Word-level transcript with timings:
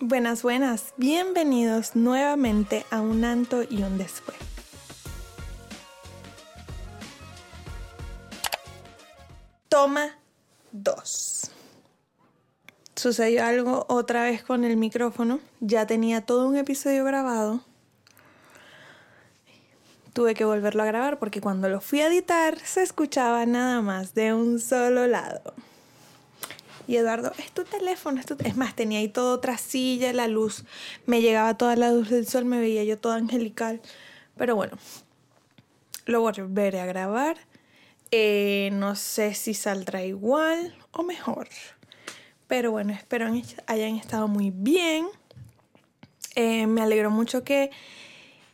Buenas, 0.00 0.44
buenas. 0.44 0.94
Bienvenidos 0.96 1.96
nuevamente 1.96 2.86
a 2.88 3.00
un 3.00 3.24
anto 3.24 3.64
y 3.68 3.82
un 3.82 3.98
después. 3.98 4.36
Toma 9.68 10.16
2. 10.70 11.50
Sucedió 12.94 13.44
algo 13.44 13.86
otra 13.88 14.22
vez 14.22 14.44
con 14.44 14.62
el 14.62 14.76
micrófono. 14.76 15.40
Ya 15.58 15.84
tenía 15.88 16.24
todo 16.24 16.46
un 16.46 16.56
episodio 16.56 17.04
grabado. 17.04 17.64
Tuve 20.12 20.34
que 20.34 20.44
volverlo 20.44 20.84
a 20.84 20.86
grabar 20.86 21.18
porque 21.18 21.40
cuando 21.40 21.68
lo 21.68 21.80
fui 21.80 22.02
a 22.02 22.06
editar 22.06 22.56
se 22.60 22.84
escuchaba 22.84 23.46
nada 23.46 23.82
más 23.82 24.14
de 24.14 24.32
un 24.32 24.60
solo 24.60 25.08
lado. 25.08 25.54
Y 26.88 26.96
Eduardo, 26.96 27.32
es 27.38 27.52
tu 27.52 27.64
teléfono, 27.64 28.18
es, 28.18 28.24
tu 28.24 28.34
es 28.42 28.56
más, 28.56 28.74
tenía 28.74 29.00
ahí 29.00 29.08
todo 29.08 29.34
otra 29.34 29.58
silla, 29.58 30.10
la 30.14 30.26
luz, 30.26 30.64
me 31.04 31.20
llegaba 31.20 31.52
toda 31.58 31.76
la 31.76 31.92
luz 31.92 32.08
del 32.08 32.26
sol, 32.26 32.46
me 32.46 32.58
veía 32.58 32.82
yo 32.82 32.96
toda 32.96 33.16
angelical. 33.16 33.82
Pero 34.38 34.56
bueno, 34.56 34.78
lo 36.06 36.22
volveré 36.22 36.80
a 36.80 36.86
grabar. 36.86 37.36
Eh, 38.10 38.70
no 38.72 38.96
sé 38.96 39.34
si 39.34 39.52
saldrá 39.52 40.02
igual 40.02 40.74
o 40.92 41.02
mejor. 41.02 41.48
Pero 42.46 42.70
bueno, 42.70 42.94
espero 42.94 43.26
hayan 43.66 43.96
estado 43.96 44.26
muy 44.26 44.50
bien. 44.50 45.08
Eh, 46.36 46.66
me 46.66 46.80
alegro 46.80 47.10
mucho 47.10 47.44
que 47.44 47.70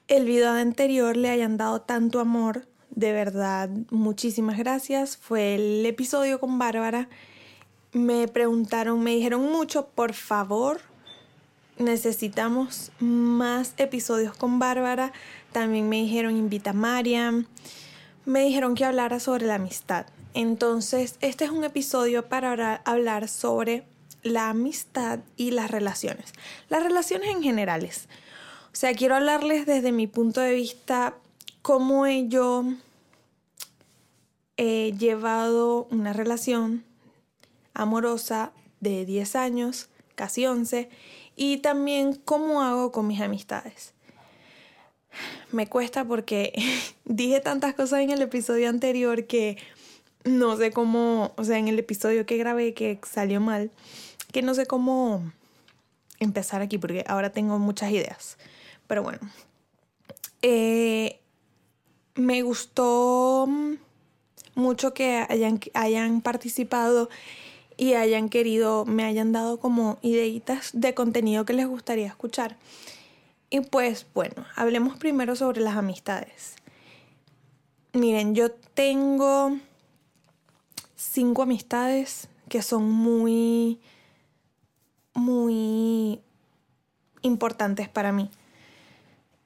el 0.09 0.25
video 0.25 0.51
anterior 0.51 1.16
le 1.16 1.30
hayan 1.30 1.56
dado 1.56 1.83
tanto 1.83 2.19
amor. 2.19 2.66
De 2.91 3.12
verdad, 3.12 3.70
muchísimas 3.91 4.59
gracias. 4.59 5.16
Fue 5.16 5.55
el 5.55 5.87
episodio 5.87 6.41
con 6.41 6.59
Bárbara 6.59 7.09
me 7.95 8.29
preguntaron, 8.29 9.03
me 9.03 9.15
dijeron 9.15 9.51
mucho, 9.51 9.87
por 9.87 10.12
favor, 10.12 10.80
necesitamos 11.79 12.91
más 12.98 13.75
episodios 13.79 14.37
con 14.37 14.59
Bárbara. 14.59 15.12
También 15.53 15.89
me 15.89 16.03
dijeron, 16.03 16.36
invita 16.36 16.70
a 16.70 16.75
Mariam. 16.75 17.47
Me 18.25 18.45
dijeron 18.45 18.75
que 18.75 18.84
hablara 18.84 19.20
sobre 19.20 19.47
la 19.47 19.55
amistad. 19.55 20.06
Entonces, 20.34 21.17
este 21.20 21.45
es 21.45 21.51
un 21.51 21.62
episodio 21.62 22.28
para 22.28 22.83
hablar 22.84 23.28
sobre 23.28 23.84
la 24.23 24.48
amistad 24.48 25.20
y 25.36 25.53
las 25.53 25.70
relaciones. 25.70 26.33
Las 26.69 26.83
relaciones 26.83 27.31
en 27.31 27.42
generales. 27.42 28.08
O 28.73 28.77
sea, 28.77 28.92
quiero 28.95 29.14
hablarles 29.14 29.67
desde 29.67 29.92
mi 29.92 30.08
punto 30.08 30.41
de 30.41 30.55
vista 30.55 31.14
cómo 31.62 32.08
yo 32.08 32.64
he 34.56 34.92
llevado 34.98 35.86
una 35.91 36.12
relación 36.12 36.84
amorosa 37.75 38.53
de 38.80 39.05
10 39.05 39.36
años, 39.36 39.89
casi 40.14 40.47
11, 40.47 40.89
y 41.36 41.58
también 41.58 42.14
cómo 42.14 42.62
hago 42.62 42.92
con 42.92 43.06
mis 43.06 43.20
amistades. 43.20 43.92
Me 45.53 45.67
cuesta 45.67 46.05
porque 46.05 46.52
dije 47.05 47.41
tantas 47.41 47.75
cosas 47.75 48.00
en 48.00 48.11
el 48.11 48.22
episodio 48.22 48.69
anterior 48.69 49.27
que 49.27 49.58
no 50.25 50.56
sé 50.56 50.70
cómo, 50.70 51.33
o 51.36 51.45
sea, 51.45 51.58
en 51.58 51.69
el 51.69 51.78
episodio 51.78 52.25
que 52.27 52.36
grabé 52.36 52.75
que 52.75 52.98
salió 53.02 53.41
mal, 53.41 53.70
que 54.33 54.42
no 54.42 54.55
sé 54.55 54.67
cómo 54.67 55.33
empezar 56.19 56.62
aquí 56.62 56.78
porque 56.78 57.05
ahora 57.06 57.30
tengo 57.30 57.58
muchas 57.58 57.91
ideas. 57.91 58.39
Pero 58.86 59.02
bueno, 59.02 59.20
eh, 60.42 61.20
me 62.14 62.42
gustó 62.42 63.48
mucho 64.55 64.95
que 64.95 65.25
hayan, 65.28 65.61
hayan 65.75 66.20
participado 66.20 67.08
y 67.77 67.94
hayan 67.94 68.28
querido, 68.28 68.84
me 68.84 69.05
hayan 69.05 69.33
dado 69.33 69.58
como 69.58 69.98
ideitas 70.03 70.70
de 70.72 70.94
contenido 70.94 71.44
que 71.44 71.53
les 71.53 71.67
gustaría 71.67 72.06
escuchar. 72.06 72.56
Y 73.50 73.61
pues 73.61 74.06
bueno, 74.14 74.44
hablemos 74.56 74.97
primero 74.97 75.36
sobre 75.36 75.61
las 75.61 75.77
amistades. 75.77 76.56
Miren, 77.92 78.34
yo 78.34 78.50
tengo 78.50 79.57
cinco 80.96 81.42
amistades 81.42 82.29
que 82.48 82.62
son 82.62 82.90
muy, 82.90 83.80
muy 85.14 86.20
importantes 87.23 87.89
para 87.89 88.12
mí. 88.12 88.30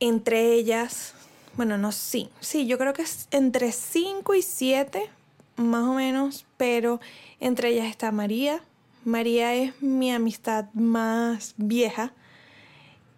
Entre 0.00 0.55
ellas, 0.55 1.15
bueno, 1.56 1.77
no, 1.77 1.93
sí, 1.93 2.31
sí, 2.41 2.66
yo 2.66 2.78
creo 2.78 2.93
que 2.93 3.03
es 3.03 3.28
entre 3.31 3.72
cinco 3.72 4.34
y 4.34 4.43
siete, 4.43 5.10
más 5.59 5.85
o 5.85 5.95
menos, 5.95 6.47
pero 6.57 7.01
entre 7.41 7.71
ellas 7.71 7.87
está 7.87 8.13
María. 8.13 8.63
María 9.05 9.55
es 9.55 9.81
mi 9.83 10.11
amistad 10.13 10.67
más 10.75 11.55
vieja. 11.57 12.13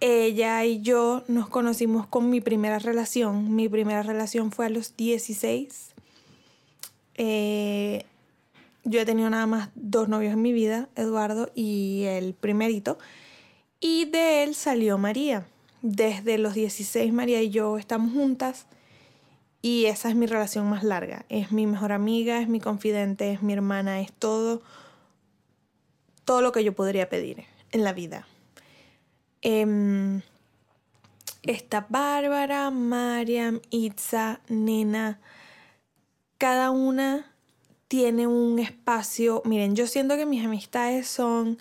Ella 0.01 0.65
y 0.65 0.81
yo 0.81 1.25
nos 1.29 1.49
conocimos 1.49 2.07
con 2.07 2.31
mi 2.31 2.41
primera 2.41 2.79
relación. 2.79 3.55
Mi 3.55 3.69
primera 3.69 4.03
relación 4.03 4.51
fue 4.51 4.67
a 4.67 4.71
los 4.71 4.97
16. 4.97 5.95
Eh, 7.17 8.07
yo 8.85 9.01
he 9.01 9.05
tenido 9.05 9.29
nada 9.29 9.47
más 9.47 9.69
dos 9.75 10.09
novios 10.09 10.33
en 10.33 10.43
mi 10.43 10.53
vida, 10.53 10.89
Eduardo 10.97 11.51
y 11.55 12.05
el 12.05 12.33
primerito. 12.35 12.99
Y 13.79 14.07
de 14.07 14.43
él 14.43 14.55
salió 14.55 14.97
María. 14.97 15.47
Desde 15.83 16.39
los 16.39 16.55
16 16.55 17.13
María 17.13 17.43
y 17.43 17.51
yo 17.51 17.77
estamos 17.79 18.13
juntas. 18.13 18.67
Y 19.63 19.87
esa 19.87 20.09
es 20.09 20.15
mi 20.15 20.27
relación 20.27 20.69
más 20.69 20.83
larga. 20.83 21.27
Es 21.29 21.53
mi 21.53 21.67
mejor 21.67 21.93
amiga, 21.93 22.41
es 22.41 22.49
mi 22.49 22.61
confidente, 22.61 23.33
es 23.33 23.43
mi 23.43 23.53
hermana, 23.53 24.01
es 24.01 24.13
todo, 24.13 24.63
todo 26.25 26.41
lo 26.41 26.53
que 26.53 26.65
yo 26.65 26.75
podría 26.75 27.09
pedir 27.09 27.45
en 27.73 27.85
la 27.85 27.93
vida. 27.93 28.27
Eh, 29.43 30.21
está 31.43 31.87
Bárbara, 31.89 32.71
Mariam, 32.71 33.61
Itza, 33.71 34.41
Nena. 34.49 35.21
Cada 36.39 36.71
una 36.71 37.31
tiene 37.89 38.27
un 38.27 38.59
espacio. 38.59 39.43
Miren, 39.45 39.75
yo 39.77 39.87
siento 39.87 40.17
que 40.17 40.27
mis 40.27 40.45
amistades 40.45 41.09
son 41.09 41.59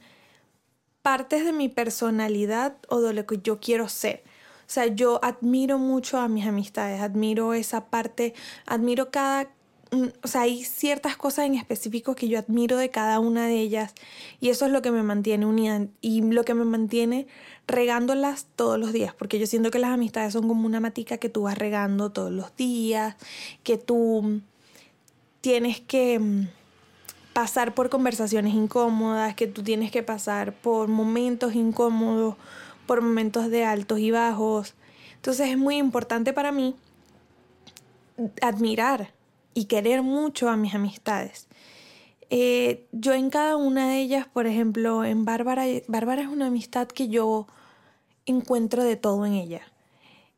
partes 1.02 1.44
de 1.44 1.54
mi 1.54 1.70
personalidad 1.70 2.78
o 2.88 3.02
de 3.02 3.14
lo 3.14 3.26
que 3.26 3.40
yo 3.40 3.60
quiero 3.60 3.90
ser. 3.90 4.24
O 4.70 4.72
sea, 4.72 4.86
yo 4.86 5.20
admiro 5.24 5.80
mucho 5.80 6.20
a 6.20 6.28
mis 6.28 6.46
amistades, 6.46 7.02
admiro 7.02 7.56
esa 7.56 7.86
parte, 7.88 8.36
admiro 8.68 9.10
cada 9.10 9.50
mm, 9.90 10.10
o 10.22 10.28
sea, 10.28 10.42
hay 10.42 10.64
ciertas 10.64 11.18
cosas 11.18 11.48
en 11.48 11.56
específico 11.56 12.14
que 12.14 12.28
yo 12.28 12.38
admiro 12.38 12.78
de 12.78 12.92
cada 12.92 13.20
una 13.20 13.48
de 13.48 13.60
ellas 13.60 13.96
y 14.40 14.50
eso 14.50 14.68
es 14.68 14.72
lo 14.72 14.84
que 14.84 14.92
me 14.92 15.02
mantiene 15.02 15.48
unida 15.48 15.88
y 16.02 16.22
lo 16.22 16.44
que 16.44 16.54
me 16.54 16.66
mantiene 16.66 17.26
regándolas 17.66 18.46
todos 18.56 18.78
los 18.78 18.94
días, 18.94 19.16
porque 19.16 19.40
yo 19.40 19.48
siento 19.48 19.72
que 19.72 19.80
las 19.80 19.90
amistades 19.90 20.34
son 20.34 20.48
como 20.48 20.68
una 20.68 20.80
matica 20.80 21.18
que 21.18 21.30
tú 21.30 21.42
vas 21.44 21.58
regando 21.58 22.12
todos 22.12 22.32
los 22.32 22.56
días, 22.56 23.16
que 23.64 23.80
tú 23.80 24.40
tienes 25.42 25.82
que 25.82 26.20
mm, 26.20 26.48
pasar 27.34 27.74
por 27.74 27.90
conversaciones 27.90 28.54
incómodas, 28.54 29.34
que 29.34 29.48
tú 29.48 29.64
tienes 29.64 29.90
que 29.90 30.04
pasar 30.04 30.54
por 30.54 30.90
momentos 30.90 31.56
incómodos 31.56 32.36
por 32.90 33.04
momentos 33.04 33.52
de 33.52 33.66
altos 33.66 34.00
y 34.00 34.10
bajos. 34.10 34.74
Entonces 35.18 35.50
es 35.50 35.60
muy 35.60 35.78
importante 35.78 36.34
para 36.34 36.52
mí 36.52 36.76
admirar 38.42 39.14
y 39.54 39.66
querer 39.66 40.02
mucho 40.02 40.50
a 40.50 40.58
mis 40.58 40.74
amistades. 40.74 41.48
Eh, 42.32 42.88
yo 42.92 43.14
en 43.14 43.30
cada 43.30 43.58
una 43.58 43.88
de 43.88 44.00
ellas, 44.00 44.26
por 44.26 44.48
ejemplo, 44.48 45.06
en 45.06 45.24
Bárbara, 45.24 45.66
Bárbara 45.88 46.24
es 46.24 46.30
una 46.30 46.48
amistad 46.48 46.88
que 46.88 47.10
yo 47.10 47.46
encuentro 48.26 48.84
de 48.84 48.96
todo 48.96 49.24
en 49.28 49.34
ella. 49.34 49.62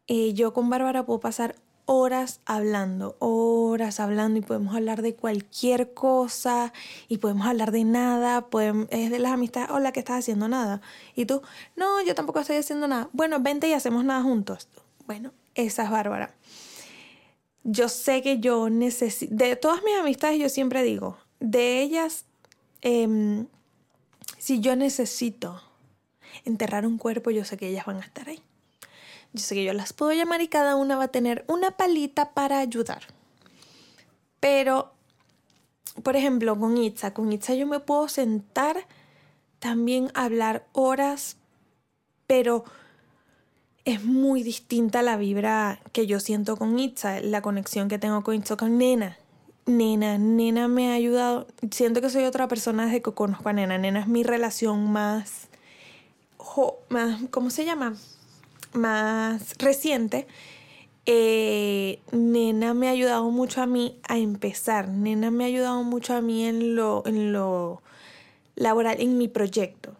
Eh, 0.08 0.34
yo 0.34 0.54
con 0.54 0.70
Bárbara 0.70 1.06
puedo 1.06 1.22
pasar 1.22 1.56
horas 1.86 2.42
hablando, 2.46 3.16
horas 3.20 4.00
hablando 4.00 4.40
y 4.40 4.42
podemos 4.42 4.76
hablar 4.76 5.02
de 5.02 5.16
cualquier 5.16 5.94
cosa 5.94 6.74
y 7.08 7.18
podemos 7.18 7.48
hablar 7.48 7.72
de 7.72 7.84
nada, 7.84 8.50
podemos, 8.50 8.88
es 8.92 9.10
de 9.10 9.20
las 9.20 9.34
amistades, 9.34 9.70
hola, 9.72 9.92
¿qué 9.92 10.00
estás 10.00 10.20
haciendo? 10.20 10.48
Nada. 10.48 10.82
Y 11.16 11.26
tú, 11.26 11.42
no, 11.76 12.02
yo 12.02 12.16
tampoco 12.16 12.40
estoy 12.40 12.58
haciendo 12.58 12.88
nada. 12.88 13.10
Bueno, 13.14 13.40
vente 13.40 13.68
y 13.68 13.74
hacemos 13.74 14.04
nada 14.06 14.24
juntos. 14.24 14.68
Bueno, 15.06 15.34
esa 15.56 15.84
es 15.84 15.90
Bárbara. 15.90 16.34
Yo 17.64 17.90
sé 17.90 18.22
que 18.22 18.40
yo 18.40 18.70
necesito, 18.70 19.36
de 19.36 19.56
todas 19.56 19.84
mis 19.84 19.96
amistades 19.96 20.40
yo 20.40 20.50
siempre 20.50 20.84
digo, 20.84 21.18
de 21.40 21.82
ellas, 21.82 22.26
em, 22.82 23.48
si 24.38 24.60
yo 24.60 24.76
necesito 24.76 25.62
enterrar 26.46 26.86
un 26.86 26.98
cuerpo, 26.98 27.30
yo 27.32 27.46
sé 27.46 27.58
que 27.58 27.68
ellas 27.68 27.86
van 27.86 27.98
a 27.98 28.06
estar 28.06 28.28
ahí. 28.30 28.42
Yo 29.34 29.42
sé 29.42 29.56
que 29.56 29.64
yo 29.64 29.74
las 29.74 29.94
puedo 29.94 30.12
llamar 30.12 30.42
y 30.42 30.48
cada 30.48 30.76
una 30.76 30.96
va 30.98 31.06
a 31.06 31.08
tener 31.10 31.46
una 31.48 31.72
palita 31.72 32.32
para 32.32 32.60
ayudar. 32.60 33.04
Pero, 34.40 34.92
por 36.04 36.16
ejemplo, 36.16 36.60
con 36.60 36.78
Itza, 36.78 37.14
con 37.14 37.32
Itza 37.32 37.54
yo 37.54 37.68
me 37.68 37.80
puedo 37.80 38.08
sentar 38.08 38.88
también 39.60 40.12
hablar 40.16 40.68
horas, 40.74 41.38
pero 42.28 42.66
es 43.86 44.04
muy 44.04 44.44
distinta 44.44 45.02
la 45.02 45.18
vibra 45.18 45.80
que 45.92 46.08
yo 46.08 46.20
siento 46.20 46.58
con 46.58 46.78
Itza, 46.80 47.20
la 47.22 47.42
conexión 47.42 47.88
que 47.88 48.00
tengo 48.00 48.24
con 48.24 48.36
Itza, 48.36 48.58
con 48.58 48.78
Nena. 48.78 49.18
Nena, 49.66 50.18
Nena 50.18 50.68
me 50.68 50.92
ha 50.92 50.96
ayudado. 50.96 51.48
Siento 51.70 52.02
que 52.02 52.10
soy 52.10 52.26
otra 52.26 52.48
persona 52.48 52.86
desde 52.86 53.02
que 53.02 53.12
conozco 53.14 53.50
a 53.50 53.54
Nena. 53.54 53.78
Nena 53.78 54.02
es 54.02 54.08
mi 54.08 54.24
relación 54.24 54.92
más 54.92 55.48
más 56.90 57.22
¿cómo 57.30 57.50
se 57.50 57.66
llama? 57.66 57.96
Más 58.74 59.56
reciente, 59.58 60.28
eh, 61.06 62.00
Nena 62.12 62.74
me 62.74 62.88
ha 62.88 62.92
ayudado 62.92 63.30
mucho 63.32 63.62
a 63.62 63.66
mí 63.66 64.00
a 64.08 64.18
empezar. 64.18 64.88
Nena 64.88 65.32
me 65.32 65.44
ha 65.44 65.48
ayudado 65.48 65.84
mucho 65.84 66.14
a 66.16 66.22
mí 66.22 66.46
en 66.46 66.76
lo, 66.76 67.04
en 67.06 67.34
lo 67.34 67.82
laboral, 68.56 68.98
en 69.00 69.18
mi 69.18 69.28
proyecto. 69.28 69.96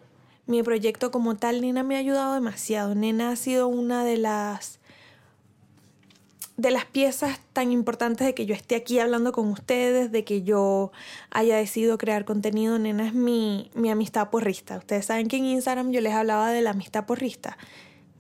Mi 0.46 0.64
proyecto 0.64 1.12
como 1.12 1.36
tal, 1.38 1.62
Nena 1.62 1.84
me 1.84 1.96
ha 1.96 2.00
ayudado 2.00 2.34
demasiado. 2.34 2.96
Nena 2.96 3.32
ha 3.32 3.36
sido 3.36 3.68
una 3.68 4.04
de 4.04 4.18
las 4.18 4.80
de 6.58 6.70
las 6.70 6.86
piezas 6.86 7.40
tan 7.54 7.72
importantes 7.72 8.28
de 8.28 8.36
que 8.36 8.46
yo 8.46 8.54
esté 8.54 8.76
aquí 8.76 9.00
hablando 9.00 9.32
con 9.32 9.48
ustedes, 9.48 10.12
de 10.12 10.24
que 10.24 10.44
yo 10.44 10.92
haya 11.32 11.58
decidido 11.58 11.98
crear 11.98 12.24
contenido. 12.24 12.78
Nena 12.78 13.08
es 13.08 13.16
mi, 13.16 13.72
mi 13.74 13.90
amistad 13.90 14.30
porrista. 14.30 14.78
Ustedes 14.78 15.06
saben 15.06 15.28
que 15.28 15.38
en 15.38 15.46
Instagram 15.46 15.92
yo 15.92 16.02
les 16.02 16.14
hablaba 16.14 16.52
de 16.52 16.62
la 16.62 16.72
amistad 16.72 17.08
porrista. 17.08 17.58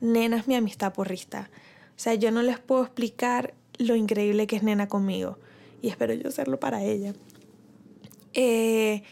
Nena 0.02 0.38
es 0.38 0.48
mi 0.48 0.56
amistad 0.56 0.94
porrista. 0.94 1.50
O 1.96 2.00
sea, 2.00 2.16
yo 2.16 2.32
no 2.32 2.42
les 2.42 2.60
puedo 2.60 2.84
explicar 2.84 3.54
lo 3.78 3.96
increíble 3.96 4.48
que 4.48 4.58
es 4.58 4.64
Nena 4.64 4.88
conmigo. 4.88 5.38
Y 5.82 5.88
espero 5.88 6.14
yo 6.14 6.30
serlo 6.32 6.60
para 6.60 6.84
ella. 6.84 7.14
Eh, 8.34 9.04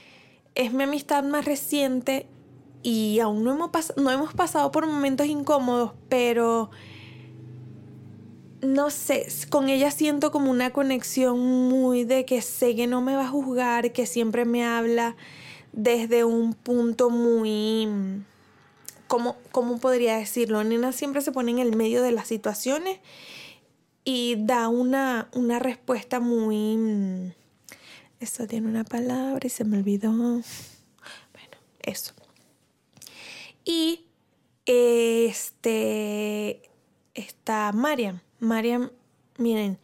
es 0.56 0.74
mi 0.74 0.84
amistad 0.84 1.24
más 1.24 1.46
reciente 1.46 2.28
y 2.84 3.20
aún 3.20 3.44
no 3.44 3.54
hemos, 3.54 3.70
no 3.98 4.12
hemos 4.12 4.34
pasado 4.34 4.72
por 4.72 4.88
momentos 4.88 5.28
incómodos, 5.28 5.94
pero 6.10 6.70
no 8.62 8.90
sé, 8.90 9.28
con 9.50 9.70
ella 9.70 9.92
siento 9.92 10.32
como 10.32 10.52
una 10.52 10.72
conexión 10.72 11.40
muy 11.40 12.04
de 12.04 12.26
que 12.26 12.42
sé 12.42 12.76
que 12.76 12.88
no 12.88 13.02
me 13.02 13.16
va 13.16 13.26
a 13.26 13.30
juzgar, 13.30 13.92
que 13.94 14.06
siempre 14.06 14.46
me 14.46 14.66
habla 14.66 15.16
desde 15.72 16.24
un 16.24 16.54
punto 16.54 17.10
muy... 17.10 17.88
¿Cómo, 19.10 19.38
cómo 19.52 19.80
podría 19.80 20.18
decirlo? 20.18 20.64
Nena 20.64 20.92
siempre 20.92 21.22
se 21.22 21.32
pone 21.32 21.50
en 21.50 21.58
el 21.58 21.76
medio 21.76 22.04
de 22.04 22.12
las 22.12 22.28
situaciones 22.28 23.00
y 24.06 24.36
da 24.38 24.70
una, 24.70 25.30
una 25.34 25.58
respuesta 25.58 26.20
muy... 26.20 27.34
Eso 28.20 28.46
tiene 28.46 28.68
una 28.68 28.84
palabra 28.84 29.48
y 29.48 29.50
se 29.50 29.66
me 29.66 29.80
olvidó. 29.80 30.12
Bueno, 30.12 31.58
eso. 31.82 32.14
Y 33.66 34.06
este 34.68 36.70
está 37.16 37.72
Mariam. 37.74 38.22
Mariam, 38.38 38.92
miren, 39.40 39.80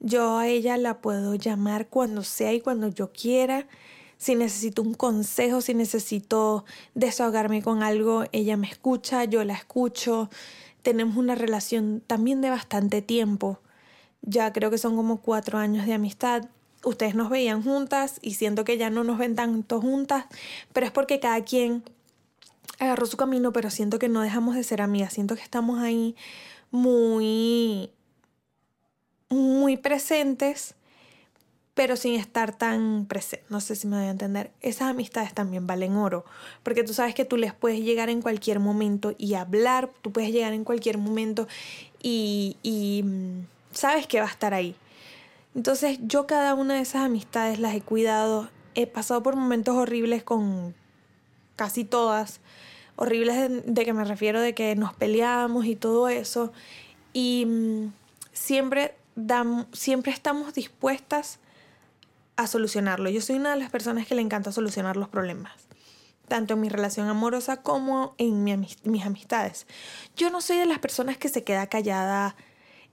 yo 0.00 0.36
a 0.36 0.48
ella 0.48 0.76
la 0.76 1.00
puedo 1.00 1.34
llamar 1.34 1.88
cuando 1.88 2.22
sea 2.22 2.52
y 2.52 2.60
cuando 2.60 2.88
yo 2.88 3.10
quiera. 3.10 3.66
Si 4.18 4.34
necesito 4.34 4.82
un 4.82 4.94
consejo, 4.94 5.60
si 5.60 5.74
necesito 5.74 6.64
desahogarme 6.94 7.62
con 7.62 7.82
algo, 7.82 8.24
ella 8.32 8.56
me 8.56 8.66
escucha, 8.66 9.24
yo 9.24 9.44
la 9.44 9.54
escucho. 9.54 10.30
Tenemos 10.82 11.16
una 11.16 11.34
relación 11.34 12.02
también 12.06 12.40
de 12.40 12.50
bastante 12.50 13.02
tiempo. 13.02 13.60
Ya 14.22 14.52
creo 14.52 14.70
que 14.70 14.78
son 14.78 14.96
como 14.96 15.20
cuatro 15.20 15.58
años 15.58 15.86
de 15.86 15.94
amistad. 15.94 16.46
Ustedes 16.84 17.14
nos 17.14 17.28
veían 17.28 17.62
juntas 17.62 18.18
y 18.22 18.34
siento 18.34 18.64
que 18.64 18.78
ya 18.78 18.90
no 18.90 19.04
nos 19.04 19.18
ven 19.18 19.34
tanto 19.34 19.80
juntas, 19.80 20.26
pero 20.72 20.86
es 20.86 20.92
porque 20.92 21.20
cada 21.20 21.42
quien 21.42 21.82
agarró 22.78 23.06
su 23.06 23.16
camino, 23.16 23.52
pero 23.52 23.70
siento 23.70 23.98
que 23.98 24.08
no 24.08 24.20
dejamos 24.20 24.54
de 24.54 24.62
ser 24.62 24.80
amigas, 24.80 25.12
siento 25.12 25.34
que 25.34 25.42
estamos 25.42 25.80
ahí 25.80 26.14
muy, 26.70 27.90
muy 29.28 29.76
presentes, 29.76 30.75
pero 31.76 31.94
sin 31.96 32.14
estar 32.14 32.56
tan 32.56 33.04
presentes. 33.04 33.50
No 33.50 33.60
sé 33.60 33.76
si 33.76 33.86
me 33.86 33.98
voy 33.98 34.06
a 34.06 34.10
entender. 34.10 34.50
Esas 34.62 34.88
amistades 34.88 35.34
también 35.34 35.66
valen 35.66 35.92
oro, 35.98 36.24
porque 36.62 36.82
tú 36.82 36.94
sabes 36.94 37.14
que 37.14 37.26
tú 37.26 37.36
les 37.36 37.52
puedes 37.52 37.80
llegar 37.80 38.08
en 38.08 38.22
cualquier 38.22 38.60
momento 38.60 39.14
y 39.18 39.34
hablar, 39.34 39.90
tú 40.00 40.10
puedes 40.10 40.32
llegar 40.32 40.54
en 40.54 40.64
cualquier 40.64 40.96
momento 40.96 41.46
y, 42.02 42.56
y 42.62 43.02
mm, 43.04 43.46
sabes 43.72 44.06
que 44.06 44.20
va 44.20 44.26
a 44.26 44.30
estar 44.30 44.54
ahí. 44.54 44.74
Entonces 45.54 45.98
yo 46.00 46.26
cada 46.26 46.54
una 46.54 46.76
de 46.76 46.80
esas 46.80 47.02
amistades 47.02 47.58
las 47.58 47.74
he 47.74 47.82
cuidado, 47.82 48.48
he 48.74 48.86
pasado 48.86 49.22
por 49.22 49.36
momentos 49.36 49.76
horribles 49.76 50.22
con 50.22 50.74
casi 51.56 51.84
todas, 51.84 52.40
horribles 52.96 53.66
de, 53.66 53.84
que 53.84 53.92
me 53.92 54.04
refiero 54.04 54.40
de 54.40 54.54
que 54.54 54.74
nos 54.76 54.94
peleamos 54.94 55.66
y 55.66 55.76
todo 55.76 56.08
eso. 56.08 56.54
Y 57.12 57.44
mm, 57.44 57.92
siempre, 58.32 58.94
siempre 59.72 60.10
estamos 60.10 60.54
dispuestas 60.54 61.38
a 62.36 62.46
solucionarlo. 62.46 63.10
Yo 63.10 63.20
soy 63.20 63.36
una 63.36 63.50
de 63.50 63.56
las 63.56 63.70
personas 63.70 64.06
que 64.06 64.14
le 64.14 64.22
encanta 64.22 64.52
solucionar 64.52 64.96
los 64.96 65.08
problemas, 65.08 65.52
tanto 66.28 66.54
en 66.54 66.60
mi 66.60 66.68
relación 66.68 67.08
amorosa 67.08 67.62
como 67.62 68.14
en 68.18 68.44
mis 68.44 69.06
amistades. 69.06 69.66
Yo 70.16 70.30
no 70.30 70.40
soy 70.40 70.58
de 70.58 70.66
las 70.66 70.78
personas 70.78 71.16
que 71.18 71.28
se 71.28 71.44
queda 71.44 71.66
callada 71.66 72.36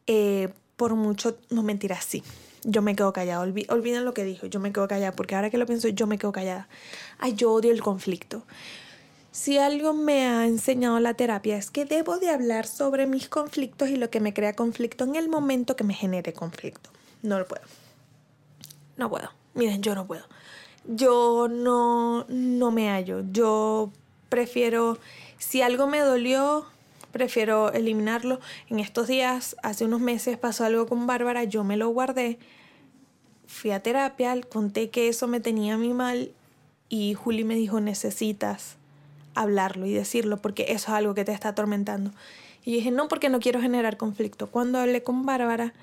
eh, 0.07 0.49
por 0.75 0.95
mucho, 0.95 1.37
no 1.49 1.63
mentir 1.63 1.93
así. 1.93 2.23
Yo 2.63 2.81
me 2.81 2.95
quedo 2.95 3.11
callada, 3.11 3.41
olviden 3.41 4.05
lo 4.05 4.13
que 4.13 4.23
dijo, 4.23 4.47
yo 4.47 4.59
me 4.61 4.71
quedo 4.71 4.87
callada, 4.87 5.11
porque 5.11 5.35
ahora 5.35 5.49
que 5.49 5.57
lo 5.57 5.65
pienso, 5.65 5.89
yo 5.89 6.07
me 6.07 6.17
quedo 6.17 6.31
callada. 6.31 6.69
Ay, 7.19 7.33
yo 7.35 7.51
odio 7.51 7.71
el 7.71 7.81
conflicto. 7.81 8.43
Si 9.31 9.57
algo 9.57 9.93
me 9.93 10.27
ha 10.27 10.45
enseñado 10.45 10.99
la 10.99 11.15
terapia 11.15 11.57
es 11.57 11.71
que 11.71 11.85
debo 11.85 12.19
de 12.19 12.29
hablar 12.29 12.67
sobre 12.67 13.07
mis 13.07 13.27
conflictos 13.27 13.89
y 13.89 13.97
lo 13.97 14.09
que 14.09 14.19
me 14.19 14.33
crea 14.33 14.53
conflicto 14.53 15.03
en 15.03 15.15
el 15.15 15.27
momento 15.27 15.75
que 15.75 15.83
me 15.83 15.93
genere 15.93 16.33
conflicto. 16.33 16.91
No 17.21 17.39
lo 17.39 17.47
puedo. 17.47 17.82
No 18.97 19.09
puedo. 19.09 19.29
Miren, 19.53 19.81
yo 19.81 19.95
no 19.95 20.05
puedo. 20.07 20.23
Yo 20.85 21.47
no, 21.49 22.25
no 22.27 22.71
me 22.71 22.89
hallo. 22.89 23.23
Yo 23.31 23.91
prefiero, 24.29 24.97
si 25.37 25.61
algo 25.61 25.87
me 25.87 25.99
dolió, 25.99 26.65
prefiero 27.11 27.71
eliminarlo. 27.71 28.39
En 28.69 28.79
estos 28.79 29.07
días, 29.07 29.55
hace 29.63 29.85
unos 29.85 30.01
meses 30.01 30.37
pasó 30.37 30.65
algo 30.65 30.87
con 30.87 31.07
Bárbara, 31.07 31.43
yo 31.43 31.63
me 31.63 31.77
lo 31.77 31.89
guardé. 31.89 32.39
Fui 33.47 33.71
a 33.71 33.81
terapia, 33.81 34.41
conté 34.41 34.89
que 34.89 35.07
eso 35.07 35.27
me 35.27 35.39
tenía 35.39 35.75
a 35.75 35.77
mí 35.77 35.93
mal 35.93 36.31
y 36.89 37.13
Juli 37.13 37.43
me 37.43 37.55
dijo, 37.55 37.79
necesitas 37.79 38.77
hablarlo 39.35 39.85
y 39.85 39.93
decirlo 39.93 40.37
porque 40.37 40.63
eso 40.69 40.91
es 40.91 40.97
algo 40.97 41.13
que 41.13 41.25
te 41.25 41.31
está 41.31 41.49
atormentando. 41.49 42.11
Y 42.65 42.73
dije, 42.73 42.91
no, 42.91 43.07
porque 43.07 43.29
no 43.29 43.39
quiero 43.39 43.61
generar 43.61 43.97
conflicto. 43.97 44.47
Cuando 44.47 44.79
hablé 44.79 45.03
con 45.03 45.25
Bárbara, 45.25 45.73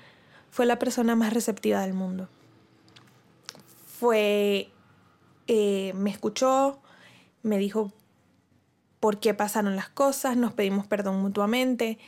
fue 0.51 0.65
la 0.65 0.79
persona 0.79 1.15
más 1.15 1.33
receptiva 1.33 1.81
del 1.81 1.93
mundo. 1.93 2.27
Fue, 4.01 4.71
eh, 5.45 5.93
me 5.93 6.09
escuchó, 6.09 6.81
me 7.43 7.59
dijo 7.59 7.91
por 8.99 9.19
qué 9.19 9.35
pasaron 9.35 9.75
las 9.75 9.89
cosas, 9.89 10.35
nos 10.37 10.53
pedimos 10.53 10.87
perdón 10.87 11.21
mutuamente 11.21 11.99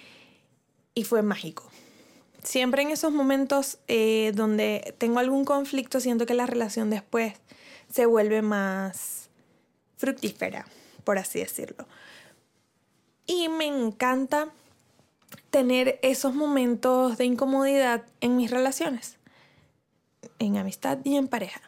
y 0.95 1.03
fue 1.03 1.21
mágico. 1.21 1.69
Siempre 2.41 2.81
en 2.81 2.89
esos 2.89 3.13
momentos 3.13 3.77
eh, 3.87 4.31
donde 4.33 4.95
tengo 4.97 5.19
algún 5.19 5.45
conflicto, 5.45 5.99
siento 5.99 6.25
que 6.25 6.33
la 6.33 6.47
relación 6.47 6.89
después 6.89 7.35
se 7.91 8.07
vuelve 8.07 8.41
más 8.41 9.29
fructífera 9.97 10.65
por 11.03 11.19
así 11.19 11.37
decirlo. 11.37 11.85
Y 13.27 13.49
me 13.49 13.67
encanta 13.67 14.49
tener 15.51 15.99
esos 16.01 16.33
momentos 16.33 17.19
de 17.19 17.25
incomodidad 17.25 18.03
en 18.19 18.35
mis 18.35 18.49
relaciones, 18.49 19.19
en 20.39 20.57
amistad 20.57 20.97
y 21.03 21.17
en 21.17 21.27
pareja. 21.27 21.61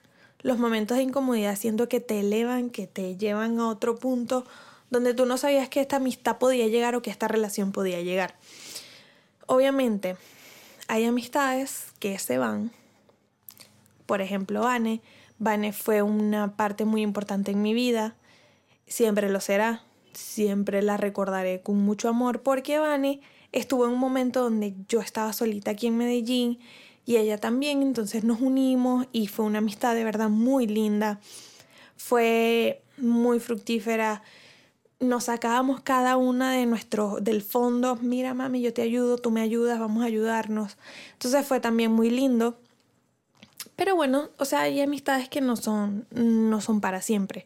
Los 0.46 0.60
momentos 0.60 0.98
de 0.98 1.04
incomodidad 1.04 1.56
siento 1.56 1.90
que 1.90 2.00
te 2.00 2.20
elevan, 2.20 2.70
que 2.70 2.86
te 2.86 3.18
llevan 3.18 3.60
a 3.60 3.68
otro 3.68 3.98
punto 3.98 4.46
donde 4.92 5.16
tú 5.16 5.26
no 5.26 5.38
sabías 5.38 5.70
que 5.70 5.82
esta 5.82 5.96
amistad 5.96 6.38
podía 6.38 6.68
llegar 6.68 6.94
o 6.94 7.02
que 7.02 7.10
esta 7.10 7.28
relación 7.28 7.72
podía 7.72 8.00
llegar. 8.02 8.36
Obviamente, 9.48 10.18
hay 10.88 11.06
amistades 11.06 11.88
que 11.98 12.20
se 12.20 12.38
van. 12.38 12.72
Por 14.06 14.22
ejemplo, 14.22 14.62
Vane. 14.62 15.02
Vane 15.40 15.74
fue 15.74 16.04
una 16.04 16.56
parte 16.56 16.86
muy 16.86 17.02
importante 17.02 17.50
en 17.50 17.64
mi 17.64 17.74
vida 17.74 18.16
siempre 18.88 19.30
lo 19.30 19.40
será, 19.40 19.84
siempre 20.14 20.82
la 20.82 20.98
recordaré 20.98 21.62
con 21.62 21.78
mucho 21.78 22.10
amor 22.10 22.42
porque 22.42 22.80
Vane 22.80 23.22
estuvo 23.52 23.86
en 23.86 23.94
un 23.94 24.00
momento 24.00 24.44
donde 24.44 24.76
yo 24.88 25.02
estaba 25.02 25.34
solita 25.34 25.72
aquí 25.72 25.88
en 25.88 25.98
Medellín 25.98 26.60
y 27.06 27.18
ella 27.18 27.38
también, 27.38 27.82
entonces 27.82 28.24
nos 28.24 28.42
unimos 28.42 29.08
y 29.12 29.28
fue 29.28 29.46
una 29.46 29.60
amistad 29.60 29.94
de 29.94 30.04
verdad 30.04 30.30
muy 30.30 30.68
linda, 30.68 31.20
fue 31.98 32.82
muy 32.98 33.40
fructífera, 33.40 34.24
nos 35.00 35.26
sacábamos 35.26 35.82
cada 35.82 36.18
una 36.18 36.54
de 36.54 36.66
nuestros 36.66 37.24
del 37.24 37.42
fondo, 37.42 37.98
mira 38.02 38.34
mami, 38.34 38.62
yo 38.62 38.74
te 38.74 38.82
ayudo, 38.82 39.18
tú 39.18 39.30
me 39.30 39.42
ayudas, 39.42 39.80
vamos 39.80 40.04
a 40.04 40.08
ayudarnos. 40.08 40.78
Entonces 41.14 41.46
fue 41.46 41.60
también 41.60 41.92
muy 41.92 42.10
lindo. 42.10 42.58
Pero 43.76 43.96
bueno, 43.96 44.30
o 44.38 44.46
sea, 44.46 44.62
hay 44.62 44.80
amistades 44.82 45.28
que 45.28 45.42
no 45.42 45.58
son 45.58 46.08
no 46.12 46.62
son 46.62 46.82
para 46.82 47.02
siempre. 47.02 47.46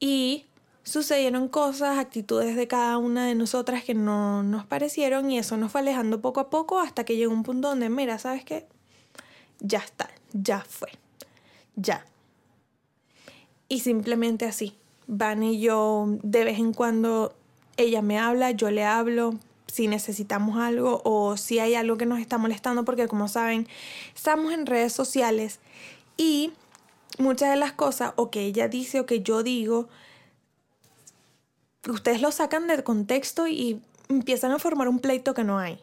Y 0.00 0.46
sucedieron 0.86 1.48
cosas, 1.48 1.98
actitudes 1.98 2.54
de 2.54 2.68
cada 2.68 2.96
una 2.96 3.26
de 3.26 3.34
nosotras 3.34 3.82
que 3.82 3.92
no 3.92 4.44
nos 4.44 4.64
parecieron 4.64 5.30
y 5.30 5.38
eso 5.38 5.56
nos 5.56 5.72
fue 5.72 5.80
alejando 5.80 6.20
poco 6.20 6.40
a 6.40 6.48
poco 6.48 6.78
hasta 6.78 7.04
que 7.04 7.16
llegó 7.16 7.32
un 7.32 7.42
punto 7.42 7.68
donde, 7.68 7.90
mira, 7.90 8.18
¿sabes 8.18 8.44
qué? 8.44 8.66
Ya 9.58 9.78
está, 9.78 10.08
ya 10.32 10.60
fue, 10.60 10.90
ya. 11.74 12.06
Y 13.68 13.80
simplemente 13.80 14.46
así, 14.46 14.74
Van 15.08 15.42
y 15.42 15.60
yo 15.60 16.06
de 16.22 16.44
vez 16.44 16.58
en 16.58 16.72
cuando 16.72 17.34
ella 17.76 18.00
me 18.00 18.18
habla, 18.18 18.52
yo 18.52 18.70
le 18.70 18.84
hablo, 18.84 19.34
si 19.66 19.88
necesitamos 19.88 20.58
algo 20.58 21.02
o 21.04 21.36
si 21.36 21.58
hay 21.58 21.74
algo 21.74 21.96
que 21.96 22.06
nos 22.06 22.20
está 22.20 22.38
molestando, 22.38 22.84
porque 22.84 23.08
como 23.08 23.28
saben, 23.28 23.66
estamos 24.14 24.52
en 24.52 24.66
redes 24.66 24.92
sociales 24.92 25.58
y 26.16 26.52
muchas 27.18 27.50
de 27.50 27.56
las 27.56 27.72
cosas 27.72 28.12
o 28.16 28.30
que 28.30 28.42
ella 28.42 28.68
dice 28.68 29.00
o 29.00 29.06
que 29.06 29.20
yo 29.20 29.42
digo, 29.42 29.88
ustedes 31.88 32.20
lo 32.20 32.32
sacan 32.32 32.66
del 32.66 32.84
contexto 32.84 33.46
y 33.46 33.80
empiezan 34.08 34.52
a 34.52 34.58
formar 34.58 34.88
un 34.88 34.98
pleito 34.98 35.34
que 35.34 35.44
no 35.44 35.58
hay. 35.58 35.78